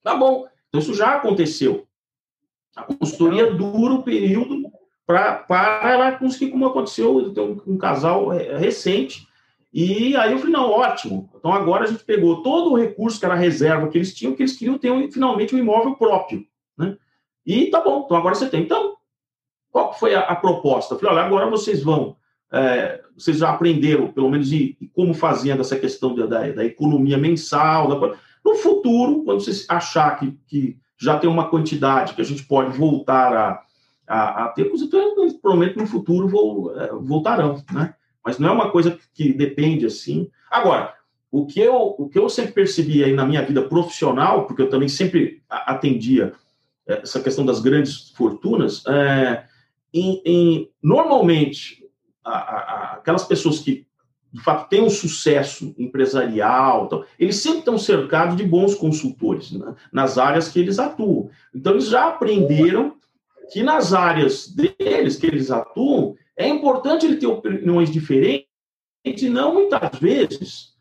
[0.03, 0.47] Tá bom.
[0.69, 1.87] Então, isso já aconteceu.
[2.75, 4.71] A consultoria dura o período
[5.05, 9.27] para ela conseguir, como aconteceu, eu tenho um, um casal é, recente,
[9.71, 11.29] e aí eu falei, não, ótimo.
[11.35, 14.41] Então, agora a gente pegou todo o recurso que era reserva que eles tinham, que
[14.41, 16.45] eles queriam ter um, finalmente um imóvel próprio.
[16.77, 16.97] Né?
[17.45, 18.63] E tá bom, então agora você tem.
[18.63, 18.95] Então,
[19.71, 20.93] qual foi a, a proposta?
[20.93, 22.17] Eu falei, olha, agora vocês vão
[22.51, 26.65] é, vocês já aprenderam, pelo menos, e, e como fazendo essa questão da, da, da
[26.65, 27.87] economia mensal.
[27.87, 32.43] Da, no futuro, quando vocês achar que, que já tem uma quantidade que a gente
[32.45, 33.63] pode voltar a,
[34.07, 37.93] a, a ter, então, provavelmente no futuro vou, é, voltarão, né?
[38.25, 40.29] Mas não é uma coisa que depende assim.
[40.49, 40.93] Agora,
[41.31, 44.69] o que eu, o que eu sempre percebi aí na minha vida profissional, porque eu
[44.69, 46.33] também sempre atendia
[46.87, 49.43] é, essa questão das grandes fortunas, é,
[49.93, 51.85] em, em, normalmente,
[52.23, 53.87] a, a, aquelas pessoas que
[54.31, 59.73] de fato têm um sucesso empresarial, então, eles sempre estão cercados de bons consultores né,
[59.91, 61.29] nas áreas que eles atuam.
[61.53, 62.95] Então, eles já aprenderam
[63.51, 68.47] que nas áreas deles, que eles atuam, é importante ele ter opiniões diferentes
[69.05, 70.73] e não, muitas vezes,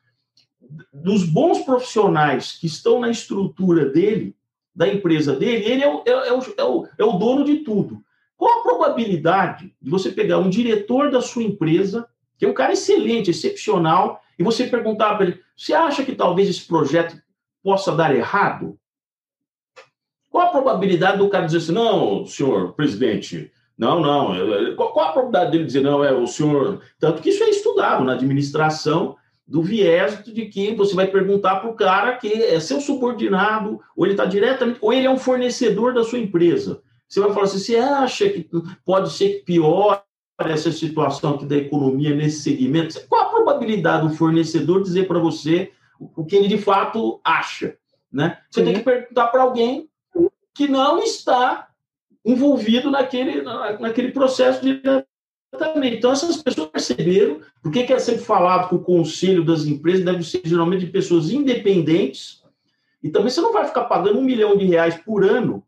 [0.92, 4.36] dos bons profissionais que estão na estrutura dele,
[4.72, 7.56] da empresa dele, ele é o, é, é, o, é, o, é o dono de
[7.58, 8.00] tudo.
[8.36, 12.74] Qual a probabilidade de você pegar um diretor da sua empresa, que é um cara
[12.74, 17.20] excelente, excepcional, e você perguntar para ele: você acha que talvez esse projeto
[17.64, 18.78] possa dar errado?
[20.30, 24.74] Qual a probabilidade do cara dizer assim, não, senhor presidente, não, não.
[24.74, 26.80] Qual a probabilidade dele dizer, não, é o senhor.
[26.98, 29.16] Tanto que isso é estudado na administração,
[29.46, 34.04] do viés de que você vai perguntar para o cara que é seu subordinado, ou
[34.04, 36.82] ele está diretamente, ou ele é um fornecedor da sua empresa.
[37.08, 38.46] Você vai falar assim: você acha que
[38.84, 40.02] pode ser que pior
[40.38, 43.00] essa situação aqui da economia nesse segmento?
[43.08, 47.76] Qual a probabilidade do fornecedor dizer para você o que ele de fato acha?
[48.12, 48.38] Né?
[48.50, 49.88] Você tem que perguntar para alguém
[50.54, 51.67] que não está
[52.28, 55.96] envolvido naquele, naquele processo diretamente.
[55.96, 60.22] Então, essas pessoas perceberam, por que é sempre falado que o conselho das empresas deve
[60.22, 62.42] ser geralmente de pessoas independentes,
[63.02, 65.64] e também você não vai ficar pagando um milhão de reais por ano,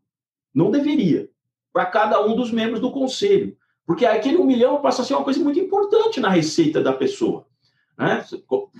[0.53, 1.29] não deveria,
[1.73, 3.57] para cada um dos membros do conselho.
[3.87, 7.47] Porque aquele um milhão passa a ser uma coisa muito importante na receita da pessoa.
[7.97, 8.23] Né?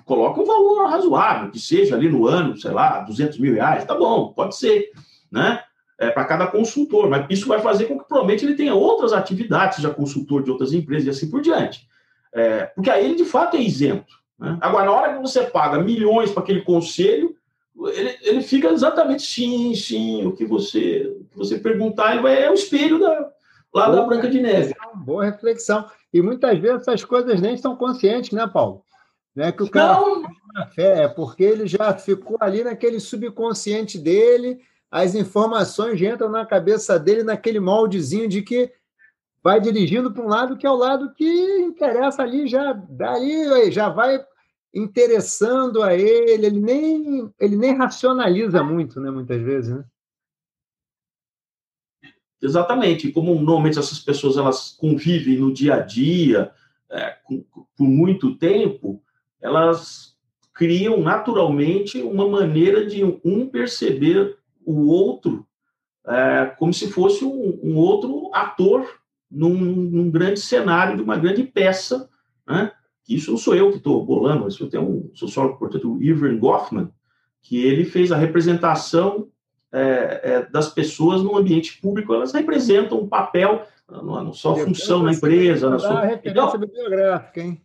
[0.06, 3.96] Coloca um valor razoável, que seja ali no ano, sei lá, 200 mil reais, tá
[3.96, 4.92] bom, pode ser.
[5.32, 5.64] Né?
[6.02, 9.76] É, para cada consultor, mas isso vai fazer com que provavelmente ele tenha outras atividades,
[9.76, 11.88] seja consultor de outras empresas e assim por diante.
[12.34, 14.12] É, porque aí ele de fato é isento.
[14.40, 14.58] Né?
[14.60, 17.36] Agora, na hora que você paga milhões para aquele conselho,
[17.94, 22.46] ele, ele fica exatamente sim, sim, o que você, o que você perguntar, ele vai,
[22.46, 23.30] é o espelho da,
[23.72, 24.74] lá boa da Branca de Neve.
[25.06, 25.86] Boa reflexão.
[26.12, 28.84] E muitas vezes essas coisas nem estão conscientes, né, Paulo?
[29.36, 30.24] Não é que o cara não.
[30.74, 34.60] fé, é porque ele já ficou ali naquele subconsciente dele,
[34.92, 38.72] as informações entram na cabeça dele naquele moldezinho de que
[39.42, 41.26] vai dirigindo para um lado que é o lado que
[41.60, 44.24] interessa ali, já dali já vai
[44.74, 49.84] interessando a ele, ele nem, ele nem racionaliza muito, né, muitas vezes, né?
[52.42, 56.52] Exatamente, como normalmente essas pessoas elas convivem no dia a dia
[56.90, 57.18] é,
[57.78, 59.02] por muito tempo,
[59.40, 60.18] elas
[60.54, 65.46] criam naturalmente uma maneira de um perceber o outro
[66.08, 68.88] é, como se fosse um, um outro ator
[69.30, 72.10] num, num, grande cenário de uma grande peça,
[72.46, 72.72] né?
[73.08, 76.90] Isso não sou eu que estou bolando, isso tem um sociólogo, portanto, o Irving Goffman,
[77.42, 79.28] que ele fez a representação
[79.72, 85.04] é, é, das pessoas no ambiente público, elas representam um papel, não, não só função
[85.04, 85.70] na empresa.
[85.70, 86.02] Na sua...
[86.02, 87.62] referência então, bibliográfica, hein?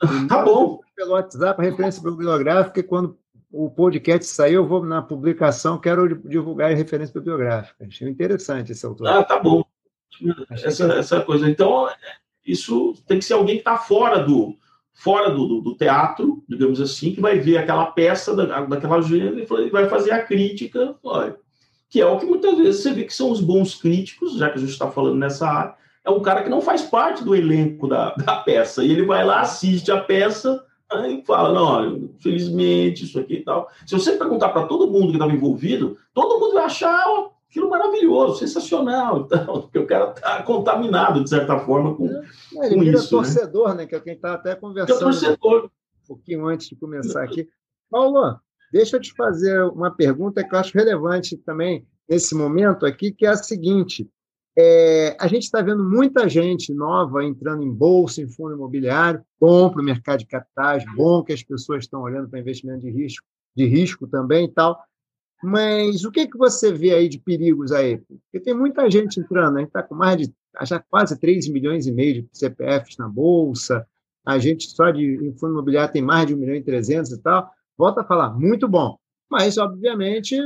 [0.28, 0.80] Tá bom.
[0.94, 3.17] Pelo WhatsApp, a referência bibliográfica, quando
[3.50, 7.86] o podcast saiu, eu vou na publicação, quero divulgar a referência bibliográfica.
[7.86, 9.08] Achei interessante esse autor.
[9.08, 9.64] Ah, tá bom.
[10.50, 11.48] Essa, essa, coisa.
[11.48, 11.88] Então,
[12.44, 14.56] isso tem que ser alguém que está fora do
[14.92, 19.38] fora do, do, do, teatro, digamos assim, que vai ver aquela peça da, daquela gênero
[19.38, 21.36] e vai fazer a crítica, olha,
[21.88, 24.56] que é o que muitas vezes você vê que são os bons críticos, já que
[24.56, 25.74] a gente está falando nessa área,
[26.04, 29.24] é um cara que não faz parte do elenco da, da peça, e ele vai
[29.24, 33.68] lá, assiste a peça, Aí fala, não, olha, felizmente, isso aqui e tal.
[33.86, 37.04] Se você perguntar para todo mundo que estava envolvido, todo mundo vai achar
[37.48, 42.74] aquilo maravilhoso, sensacional, então, porque o cara está contaminado, de certa forma, com, é, ele
[42.74, 43.04] com vira isso.
[43.04, 43.22] Né?
[43.22, 43.74] torcedor, né?
[43.74, 43.86] né?
[43.86, 44.98] Que é quem está até conversando.
[44.98, 45.64] torcedor.
[45.64, 47.46] Um pouquinho antes de começar aqui.
[47.90, 48.38] Paulo,
[48.72, 53.26] deixa eu te fazer uma pergunta que eu acho relevante também nesse momento aqui, que
[53.26, 54.08] é a seguinte.
[54.60, 59.70] É, a gente está vendo muita gente nova entrando em bolsa, em fundo imobiliário, bom
[59.70, 63.24] para o mercado de capitais, bom que as pessoas estão olhando para investimento de risco,
[63.54, 64.76] de risco também e tal.
[65.40, 67.98] Mas o que, que você vê aí de perigos aí?
[67.98, 71.86] Porque tem muita gente entrando, a gente está com mais de já quase 3 milhões
[71.86, 73.86] e meio de CPFs na Bolsa,
[74.26, 77.22] a gente só de em fundo imobiliário tem mais de 1 milhão e 300 e
[77.22, 77.48] tal.
[77.76, 78.98] Volta a falar, muito bom.
[79.30, 80.36] Mas, obviamente,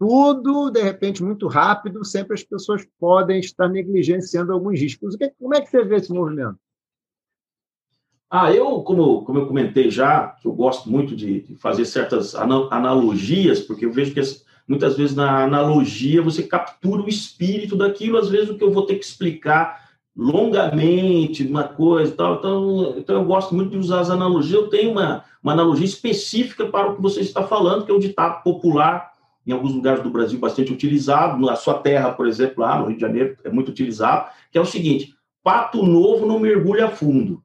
[0.00, 5.14] tudo, de repente, muito rápido, sempre as pessoas podem estar negligenciando alguns riscos.
[5.38, 6.56] Como é que você vê esse movimento?
[8.30, 12.34] Ah, eu, como, como eu comentei já, que eu gosto muito de, de fazer certas
[12.34, 18.16] analogias, porque eu vejo que as, muitas vezes na analogia você captura o espírito daquilo,
[18.16, 22.36] às vezes o que eu vou ter que explicar longamente uma coisa tal.
[22.36, 24.54] Então, então eu gosto muito de usar as analogias.
[24.54, 28.00] Eu tenho uma, uma analogia específica para o que você está falando, que é o
[28.00, 29.09] ditado popular,
[29.50, 32.94] em alguns lugares do Brasil bastante utilizado, na sua terra, por exemplo, lá no Rio
[32.94, 37.42] de Janeiro, é muito utilizado, que é o seguinte: pato novo não mergulha fundo.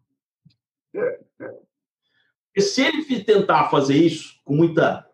[2.55, 5.05] E se ele tentar fazer isso com muita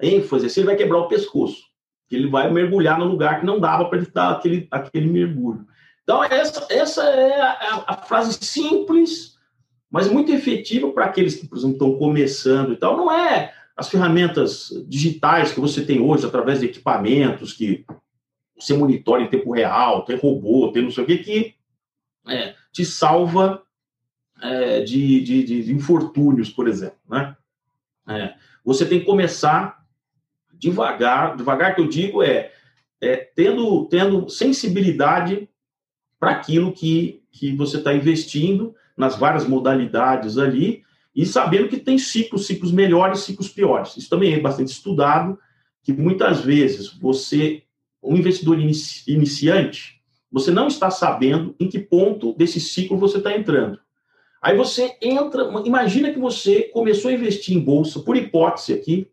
[0.00, 1.62] ênfase, ele vai quebrar o pescoço.
[2.10, 5.66] Ele vai mergulhar no lugar que não dava para ele dar aquele, aquele mergulho.
[6.02, 9.38] Então, essa, essa é a, a, frase simples,
[9.90, 12.96] mas muito efetiva para aqueles que, por exemplo, estão começando e tal.
[12.98, 17.84] Não é as ferramentas digitais que você tem hoje, através de equipamentos que
[18.58, 21.54] você monitora em tempo real, tem robô, tem não sei o que, que
[22.26, 23.62] é, te salva
[24.40, 26.98] é, de, de, de, infortúnios, por exemplo.
[27.08, 27.36] Né?
[28.08, 29.82] É, você tem que começar
[30.52, 32.52] devagar, devagar que eu digo é,
[33.00, 35.48] é tendo, tendo sensibilidade
[36.20, 40.84] para aquilo que, que você está investindo nas várias modalidades ali
[41.14, 43.96] e sabendo que tem ciclos, ciclos melhores, ciclos piores.
[43.96, 45.38] Isso também é bastante estudado,
[45.82, 47.62] que muitas vezes você,
[48.02, 50.00] um investidor inici, iniciante,
[50.30, 53.78] você não está sabendo em que ponto desse ciclo você está entrando.
[54.40, 59.08] Aí você entra, imagina que você começou a investir em bolsa, por hipótese aqui,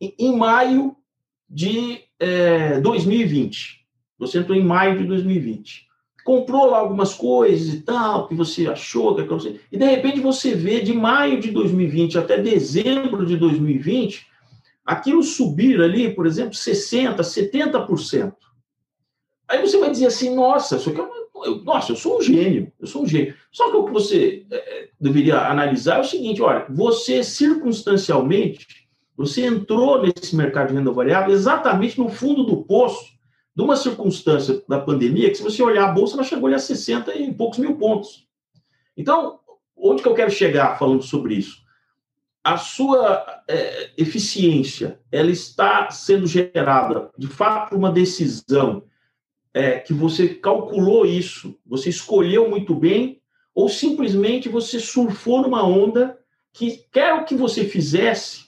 [0.00, 0.94] em, maio
[1.48, 3.84] de é, 2020.
[4.18, 5.87] Você entrou em maio de 2020
[6.28, 9.58] comprou lá algumas coisas e tal, que você achou que você...
[9.72, 14.26] E de repente você vê de maio de 2020 até dezembro de 2020,
[14.84, 18.34] aquilo subir ali, por exemplo, 60%, 70%.
[19.48, 21.08] Aí você vai dizer assim, nossa, isso aqui é
[21.46, 23.34] eu, nossa, eu sou um gênio, eu sou um gênio.
[23.50, 28.66] Só que o que você é, deveria analisar é o seguinte, olha, você circunstancialmente,
[29.16, 33.17] você entrou nesse mercado de renda variável exatamente no fundo do poço
[33.58, 37.12] de uma circunstância da pandemia que, se você olhar a bolsa, ela chegou a 60
[37.16, 38.24] e poucos mil pontos.
[38.96, 39.40] Então,
[39.76, 41.60] onde que eu quero chegar falando sobre isso?
[42.44, 48.84] A sua é, eficiência, ela está sendo gerada, de fato, por uma decisão
[49.52, 53.20] é, que você calculou isso, você escolheu muito bem,
[53.52, 56.16] ou simplesmente você surfou numa onda
[56.52, 58.44] que, quer o que você fizesse,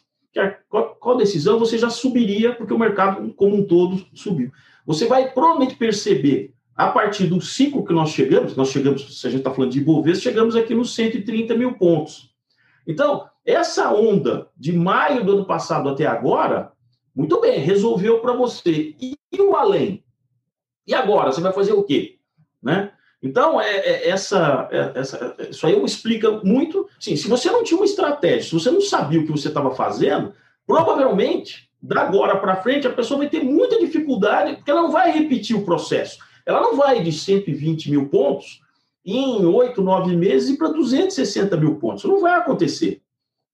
[0.69, 4.53] qual, qual decisão, você já subiria, porque o mercado como um todo subiu.
[4.91, 9.31] Você vai provavelmente perceber, a partir do ciclo que nós chegamos, nós chegamos, se a
[9.31, 12.35] gente está falando de Ibovespa, chegamos aqui nos 130 mil pontos.
[12.85, 16.73] Então, essa onda de maio do ano passado até agora,
[17.15, 18.97] muito bem, resolveu para você.
[19.01, 20.03] E, e, o além?
[20.85, 21.31] E agora?
[21.31, 22.19] Você vai fazer o quê?
[22.61, 22.91] Né?
[23.23, 26.89] Então, é, é essa, é, essa, isso aí explica muito.
[26.99, 29.71] Sim, se você não tinha uma estratégia, se você não sabia o que você estava
[29.71, 30.35] fazendo,
[30.67, 35.11] provavelmente da agora para frente, a pessoa vai ter muita dificuldade, porque ela não vai
[35.11, 36.19] repetir o processo.
[36.45, 38.61] Ela não vai de 120 mil pontos
[39.05, 42.03] em oito, nove meses e para 260 mil pontos.
[42.03, 43.03] Isso não vai acontecer.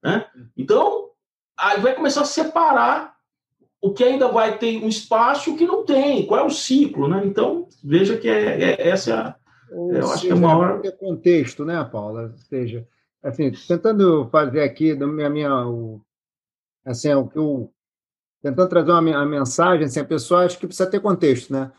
[0.03, 0.27] Né?
[0.57, 1.11] Então,
[1.59, 3.16] aí vai começar a separar
[3.81, 7.09] o que ainda vai ter um espaço o que não tem, qual é o ciclo.
[7.09, 7.22] Né?
[7.24, 9.37] Então, veja que é, é essa é a.
[9.70, 10.81] Ou eu seja, acho que é uma hora.
[10.85, 12.33] É contexto, né, Paula?
[12.33, 12.87] Ou seja,
[13.22, 16.01] assim, tentando fazer aqui da minha, minha o,
[16.85, 17.72] assim, o que eu
[18.43, 21.70] tentando trazer uma, uma mensagem, assim, a pessoa acha que precisa ter contexto, né?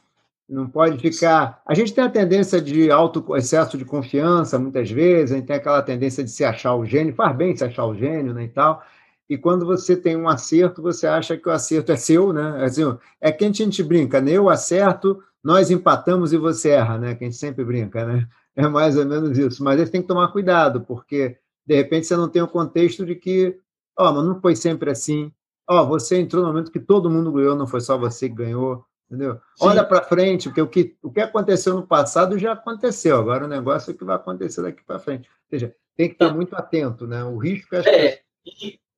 [0.49, 1.61] Não pode ficar.
[1.65, 5.55] A gente tem a tendência de alto excesso de confiança, muitas vezes, a gente tem
[5.57, 8.49] aquela tendência de se achar o gênio, faz bem se achar o gênio, né, e
[8.49, 8.81] tal.
[9.29, 12.63] E quando você tem um acerto, você acha que o acerto é seu, né?
[12.63, 12.83] Assim,
[13.19, 14.31] é que a gente brinca, né?
[14.31, 17.15] Eu acerto, nós empatamos e você erra, né?
[17.15, 18.27] Que a gente sempre brinca, né?
[18.55, 19.63] É mais ou menos isso.
[19.63, 23.15] Mas você tem que tomar cuidado, porque de repente você não tem o contexto de
[23.15, 23.57] que,
[23.97, 25.31] ó, oh, mas não foi sempre assim,
[25.68, 28.36] ó, oh, você entrou no momento que todo mundo ganhou, não foi só você que
[28.36, 29.36] ganhou, entendeu?
[29.55, 29.65] Sim.
[29.65, 33.49] Olha para frente, porque o que, o que aconteceu no passado já aconteceu, agora o
[33.49, 35.28] negócio é o que vai acontecer daqui para frente.
[35.30, 37.24] Ou seja, tem que estar muito atento, né?
[37.24, 38.22] O risco é, é.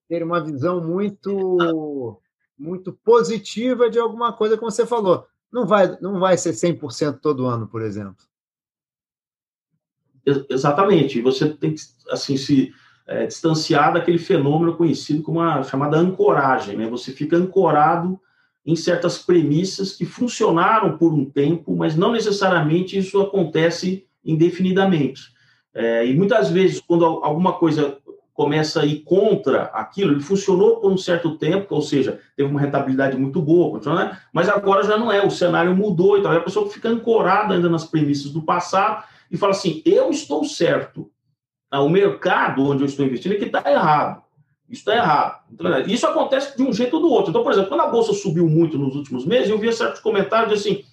[0.07, 2.19] ter uma visão muito
[2.57, 5.25] muito positiva de alguma coisa, como você falou.
[5.51, 8.23] Não vai, não vai ser 100% todo ano, por exemplo.
[10.49, 11.21] Exatamente.
[11.21, 12.71] Você tem que assim se
[13.09, 16.77] é, distanciar daquele fenômeno conhecido como a chamada ancoragem.
[16.77, 16.87] Né?
[16.87, 18.19] Você fica ancorado
[18.63, 25.33] em certas premissas que funcionaram por um tempo, mas não necessariamente isso acontece indefinidamente.
[25.73, 27.97] É, e muitas vezes, quando alguma coisa
[28.33, 32.61] começa a ir contra aquilo, ele funcionou por um certo tempo, ou seja, teve uma
[32.61, 34.17] rentabilidade muito boa, né?
[34.31, 36.33] mas agora já não é, o cenário mudou e tal.
[36.33, 40.45] E a pessoa fica ancorada ainda nas premissas do passado e fala assim: eu estou
[40.45, 41.09] certo,
[41.71, 44.23] ah, o mercado onde eu estou investindo é que está errado.
[44.69, 45.43] Isso está errado.
[45.51, 47.31] Então, isso acontece de um jeito ou do outro.
[47.31, 50.53] Então, por exemplo, quando a bolsa subiu muito nos últimos meses, eu via certos comentários
[50.53, 50.83] assim: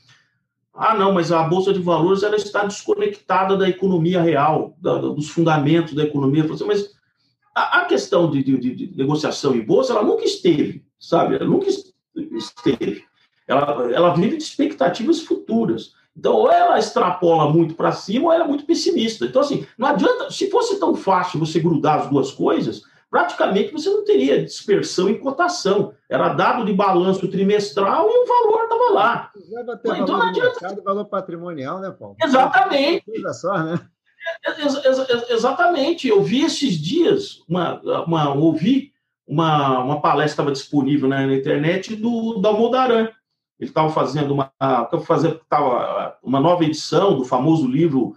[0.75, 5.29] Ah, não, mas a Bolsa de Valores ela está desconectada da economia real, da, dos
[5.29, 6.45] fundamentos da economia.
[6.45, 6.91] Assim, mas
[7.55, 11.37] a, a questão de, de, de, negociação em Bolsa, ela nunca esteve, sabe?
[11.37, 13.05] Ela nunca esteve.
[13.47, 15.93] Ela, ela vive de expectativas futuras.
[16.17, 19.27] Então, ou ela extrapola muito para cima, ou ela é muito pessimista.
[19.27, 23.91] Então, assim, não adianta, se fosse tão fácil você grudar as duas coisas, praticamente você
[23.91, 25.93] não teria dispersão em cotação.
[26.09, 29.31] Era dado de balanço trimestral e o valor estava lá.
[29.85, 30.61] Então, não adianta.
[30.61, 32.17] Mercado, valor patrimonial, né, Paulo?
[32.23, 33.05] Exatamente.
[33.35, 33.79] Só, né?
[35.29, 36.09] Exatamente.
[36.09, 38.93] Eu vi esses dias, uma, uma, ouvi
[39.27, 43.09] uma, uma palestra estava disponível na, na internet do Dalmodaran
[43.59, 44.51] ele estava fazendo uma,
[45.05, 48.15] fazendo, tava uma nova edição do famoso livro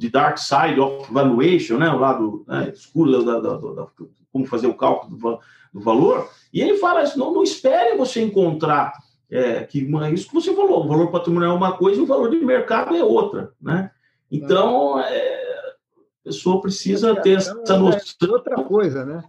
[0.00, 3.86] The Dark Side of Valuation, né, o lado né, escuro da, da, da, da,
[4.32, 5.38] como fazer o cálculo do,
[5.72, 8.92] do, valor, e ele fala isso, não, não espere você encontrar
[9.30, 9.78] é, que
[10.12, 12.94] isso que você falou, o valor patrimonial é uma coisa e o valor de mercado
[12.94, 13.90] é outra, né?
[14.30, 15.74] Então, é,
[16.20, 18.30] a pessoa precisa ter essa é noção.
[18.30, 19.24] outra coisa, né?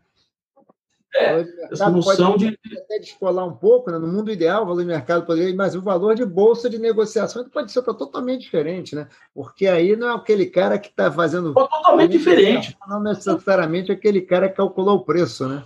[1.16, 2.58] É, essa noção de.
[2.78, 3.98] Até descolar um pouco, né?
[3.98, 7.48] no mundo ideal, o valor de mercado poderia, mas o valor de bolsa de negociação
[7.50, 9.08] pode ser totalmente diferente, né?
[9.34, 11.54] Porque aí não é aquele cara que está fazendo.
[11.54, 12.78] Totalmente diferente.
[12.88, 15.64] Não necessariamente aquele cara que calculou o preço, né?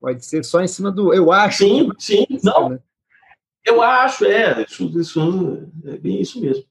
[0.00, 1.12] Pode ser só em cima do.
[1.12, 1.64] Eu acho.
[1.64, 2.68] Sim, sim, não.
[2.68, 2.78] Né?
[3.64, 4.62] Eu acho, é.
[4.62, 6.64] Isso, isso, é bem isso mesmo.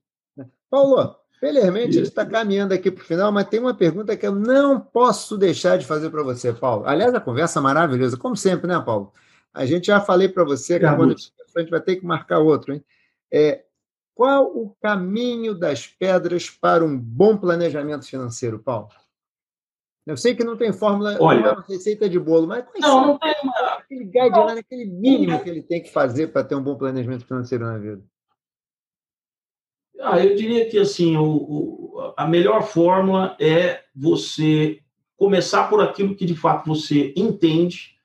[0.70, 1.16] Paulo,
[1.46, 4.80] Felizmente, ele está caminhando aqui para o final, mas tem uma pergunta que eu não
[4.80, 6.88] posso deixar de fazer para você, Paulo.
[6.88, 9.14] Aliás, a conversa maravilhosa, como sempre, né, Paulo?
[9.54, 11.16] A gente já falei para você que quando
[11.56, 12.84] a gente vai ter que marcar outro, hein?
[13.32, 13.64] É,
[14.16, 18.90] qual o caminho das pedras para um bom planejamento financeiro, Paulo?
[20.04, 23.06] Eu sei que não tem fórmula, Olha, não é uma receita de bolo, mas não,
[23.06, 23.54] não tem uma...
[23.78, 27.66] aquele guideline, aquele mínimo que ele tem que fazer para ter um bom planejamento financeiro
[27.66, 28.04] na vida.
[30.02, 34.80] Ah, eu diria que assim, o, o, a melhor fórmula é você
[35.18, 37.96] começar por aquilo que de fato você entende,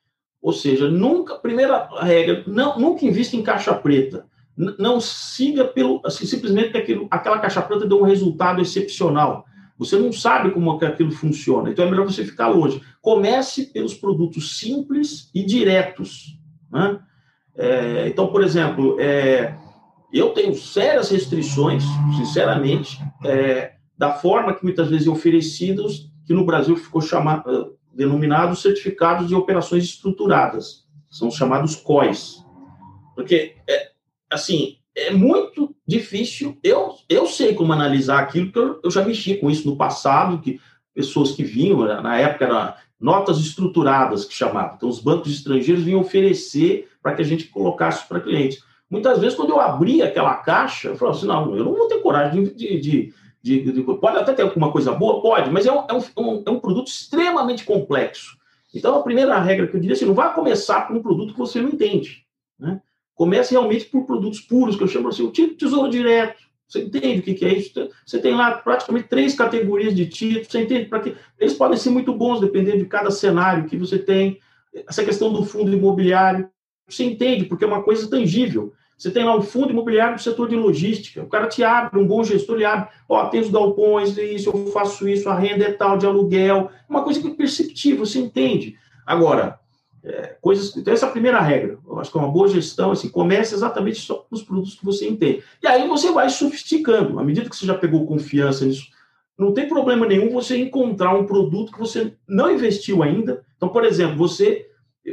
[0.40, 4.26] ou seja, nunca, primeira regra, não, nunca invista em caixa preta.
[4.56, 9.44] não siga pelo assim, simplesmente aquilo, aquela caixa preta deu um resultado excepcional.
[9.76, 12.82] Você não sabe como aquilo funciona, então é melhor você ficar longe.
[13.00, 16.38] Comece pelos produtos simples e diretos.
[16.70, 17.00] Né?
[17.56, 19.56] É, então, por exemplo, é,
[20.12, 21.84] eu tenho sérias restrições,
[22.16, 27.70] sinceramente, é, da forma que muitas vezes é oferecidos, que no Brasil ficou chamado, eh,
[27.92, 32.44] denominados certificados de operações estruturadas, são chamados COIs.
[33.14, 33.90] Porque, é,
[34.30, 39.36] assim, é muito difícil, eu, eu sei como analisar aquilo, porque eu, eu já mexi
[39.36, 40.60] com isso no passado, que
[40.94, 46.00] pessoas que vinham, na época era notas estruturadas que chamavam, então os bancos estrangeiros vinham
[46.00, 48.62] oferecer para que a gente colocasse para clientes.
[48.90, 52.00] Muitas vezes, quando eu abri aquela caixa, eu falava assim: não, eu não vou ter
[52.00, 52.80] coragem de.
[52.80, 53.12] de,
[53.42, 56.50] de, de pode até ter alguma coisa boa, pode, mas é um, é, um, é
[56.50, 58.36] um produto extremamente complexo.
[58.74, 61.32] Então, a primeira regra que eu diria é assim: não vá começar por um produto
[61.32, 62.26] que você não entende.
[62.58, 62.80] Né?
[63.14, 66.50] Comece realmente por produtos puros, que eu chamo assim, o tesouro direto.
[66.66, 67.88] Você entende o que, é isso?
[68.06, 71.90] Você tem lá praticamente três categorias de títulos, você entende para que eles podem ser
[71.90, 74.38] muito bons dependendo de cada cenário que você tem.
[74.88, 76.48] Essa questão do fundo imobiliário,
[76.88, 78.72] você entende, porque é uma coisa tangível.
[79.00, 81.22] Você tem lá um fundo imobiliário do setor de logística.
[81.22, 84.66] O cara te abre, um bom gestor, ele abre, ó, tem os galpões, isso, eu
[84.66, 86.70] faço isso, a renda é tal, de aluguel.
[86.86, 88.76] Uma coisa que é perceptível, você entende.
[89.06, 89.58] Agora,
[90.04, 90.76] é, coisas.
[90.76, 91.78] Então, essa é a primeira regra.
[91.86, 94.84] Eu acho que é uma boa gestão, assim, comece exatamente só com os produtos que
[94.84, 95.42] você entende.
[95.62, 97.18] E aí você vai sofisticando.
[97.18, 98.86] À medida que você já pegou confiança nisso,
[99.38, 103.42] não tem problema nenhum você encontrar um produto que você não investiu ainda.
[103.56, 104.66] Então, por exemplo, você.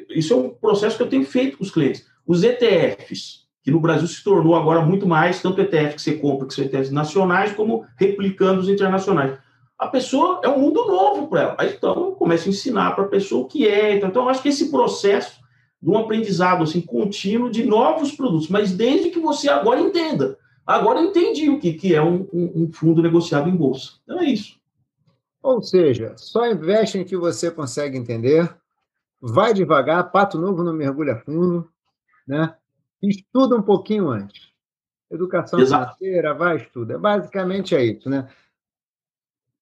[0.09, 2.05] Isso é um processo que eu tenho feito com os clientes.
[2.25, 6.47] Os ETFs que no Brasil se tornou agora muito mais, tanto ETF que você compra,
[6.47, 9.37] que são ETFs nacionais, como replicando os internacionais.
[9.77, 11.57] A pessoa é um mundo novo para ela.
[11.65, 13.97] Então, começa a ensinar para a pessoa o que é.
[13.97, 15.41] Então, então, eu acho que esse processo
[15.81, 20.37] de um aprendizado assim, contínuo de novos produtos, mas desde que você agora entenda.
[20.65, 23.95] Agora eu entendi o que, que é um, um fundo negociado em bolsa.
[24.05, 24.57] Então é isso.
[25.43, 28.49] Ou seja, só investe em que você consegue entender,
[29.21, 31.69] vai devagar, pato novo não mergulha fundo,
[32.25, 32.55] né?
[33.01, 34.47] Estuda um pouquinho antes.
[35.09, 35.97] Educação Exato.
[35.97, 36.95] financeira, vai estuda.
[36.95, 38.27] É basicamente é isso, né?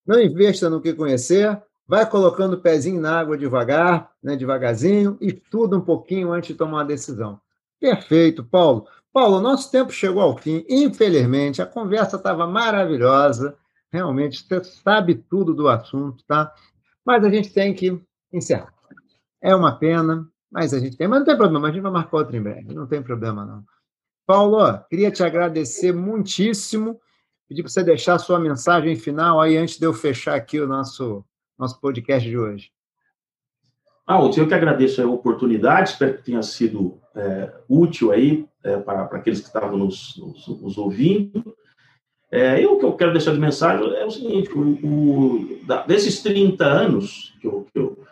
[0.05, 5.77] Não investa no que conhecer, vai colocando o pezinho na água devagar, né, devagarzinho, estuda
[5.77, 7.39] um pouquinho antes de tomar uma decisão.
[7.79, 8.87] Perfeito, Paulo.
[9.11, 10.65] Paulo, nosso tempo chegou ao fim.
[10.67, 13.55] Infelizmente, a conversa estava maravilhosa.
[13.91, 16.53] Realmente, você sabe tudo do assunto, tá?
[17.05, 18.01] Mas a gente tem que
[18.33, 18.73] encerrar.
[19.41, 22.17] É uma pena, mas a gente tem, mas não tem problema, a gente vai marcar
[22.17, 23.63] outro em breve, não tem problema não.
[24.25, 26.99] Paulo, queria te agradecer muitíssimo.
[27.47, 30.67] Pedir para você deixar a sua mensagem final aí antes de eu fechar aqui o
[30.67, 31.23] nosso,
[31.57, 32.71] nosso podcast de hoje.
[34.07, 39.05] Ah, eu que agradeço a oportunidade, espero que tenha sido é, útil aí é, para,
[39.05, 41.55] para aqueles que estavam nos, nos, nos ouvindo.
[42.31, 45.83] É, e o que eu quero deixar de mensagem é o seguinte: o, o da,
[45.85, 48.03] desses 30 anos que eu, que eu,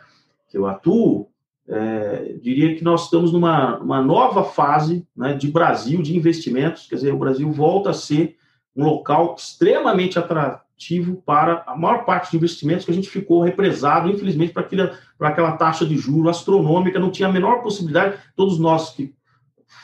[0.50, 1.28] que eu atuo,
[1.68, 6.96] é, diria que nós estamos numa uma nova fase né, de Brasil, de investimentos, quer
[6.96, 8.36] dizer, o Brasil volta a ser
[8.76, 14.10] um local extremamente atrativo para a maior parte de investimentos que a gente ficou represado,
[14.10, 18.60] infelizmente, para aquela, para aquela taxa de juro astronômica, não tinha a menor possibilidade, todos
[18.60, 19.14] nós que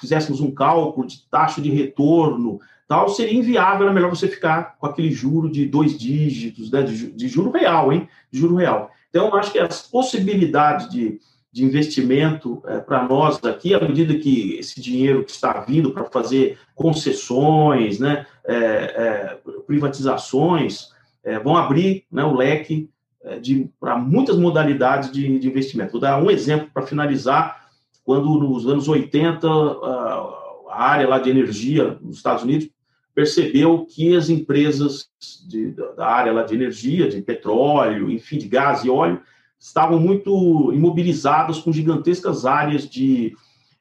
[0.02, 4.88] fizéssemos um cálculo de taxa de retorno, tal, seria inviável, era melhor você ficar com
[4.88, 8.10] aquele juro de dois dígitos, né, de, de juro real, hein?
[8.32, 8.92] De juro real.
[9.10, 11.20] Então, acho que as possibilidades de
[11.52, 16.06] de investimento é, para nós aqui, à medida que esse dinheiro que está vindo para
[16.06, 20.90] fazer concessões, né, é, é, privatizações,
[21.24, 22.90] é, vão abrir né, o leque
[23.24, 23.40] é,
[23.80, 25.94] para muitas modalidades de, de, investimento.
[25.94, 27.68] Vou dar um exemplo para finalizar.
[28.04, 30.36] Quando nos anos 80, a,
[30.70, 32.70] área lá de energia nos Estados Unidos
[33.14, 35.10] percebeu que as empresas
[35.48, 39.22] de, da área lá de energia, de petróleo, enfim, de gás e óleo,
[39.60, 43.36] estavam muito imobilizadas com gigantescas áreas de,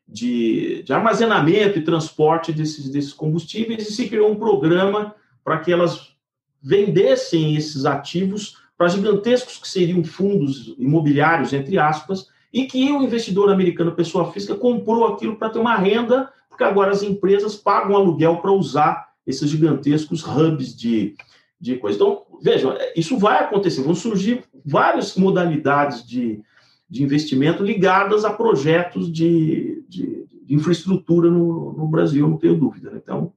[0.06, 5.14] de, de, armazenamento e transporte desses, desses combustíveis e se criou um programa
[5.44, 6.14] para que elas
[6.60, 13.50] vendessem esses ativos para gigantescos que seriam fundos imobiliários, entre aspas, e que o investidor
[13.50, 18.36] americano, pessoa física, comprou aquilo para ter uma renda, porque agora as empresas pagam aluguel
[18.36, 21.14] para usar esses gigantescos hubs de,
[21.60, 21.96] de coisa.
[21.96, 26.40] Então, vejam, isso vai acontecer, vão surgir várias modalidades de,
[26.88, 32.90] de investimento ligadas a projetos de, de, de infraestrutura no, no, Brasil, não tenho dúvida.
[32.90, 33.00] Né?
[33.02, 33.32] Então,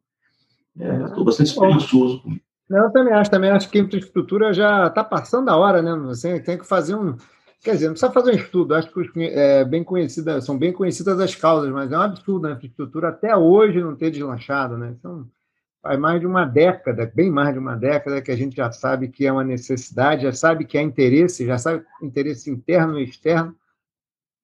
[0.79, 2.51] é, estou bastante esperançoso com isso.
[2.69, 5.93] Eu também acho, também acho que a infraestrutura já está passando a hora, né?
[6.07, 7.17] Você tem que fazer um.
[7.61, 11.19] Quer dizer, não precisa fazer um estudo, acho que é, bem conhecidas, são bem conhecidas
[11.19, 14.95] as causas, mas é um absurdo a infraestrutura até hoje não ter deslanchado, né?
[14.97, 15.27] Então,
[15.81, 19.07] faz mais de uma década, bem mais de uma década, que a gente já sabe
[19.07, 23.55] que é uma necessidade, já sabe que há interesse, já sabe interesse interno e externo,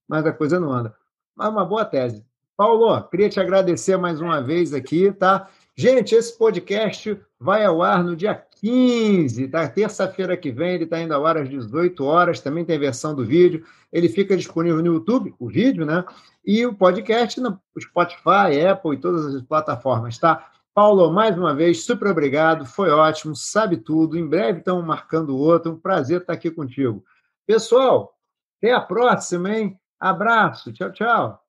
[0.08, 0.96] mas a coisa não anda.
[1.36, 2.26] Mas uma boa tese.
[2.56, 5.48] Paulo, queria te agradecer mais uma vez aqui, tá?
[5.76, 9.68] Gente, esse podcast vai ao ar no dia 15, tá?
[9.70, 13.24] Terça-feira que vem, ele está indo ao ar às 18 horas, também tem versão do
[13.24, 13.64] vídeo.
[13.94, 16.04] Ele fica disponível no YouTube, o vídeo, né?
[16.44, 20.50] E o podcast no Spotify, Apple e todas as plataformas, tá?
[20.78, 24.16] Paulo, mais uma vez, super obrigado, foi ótimo, sabe tudo.
[24.16, 27.04] Em breve estamos marcando outro, um prazer estar aqui contigo.
[27.48, 28.16] Pessoal,
[28.60, 29.80] até a próxima, hein?
[30.00, 31.47] Abraço, tchau, tchau.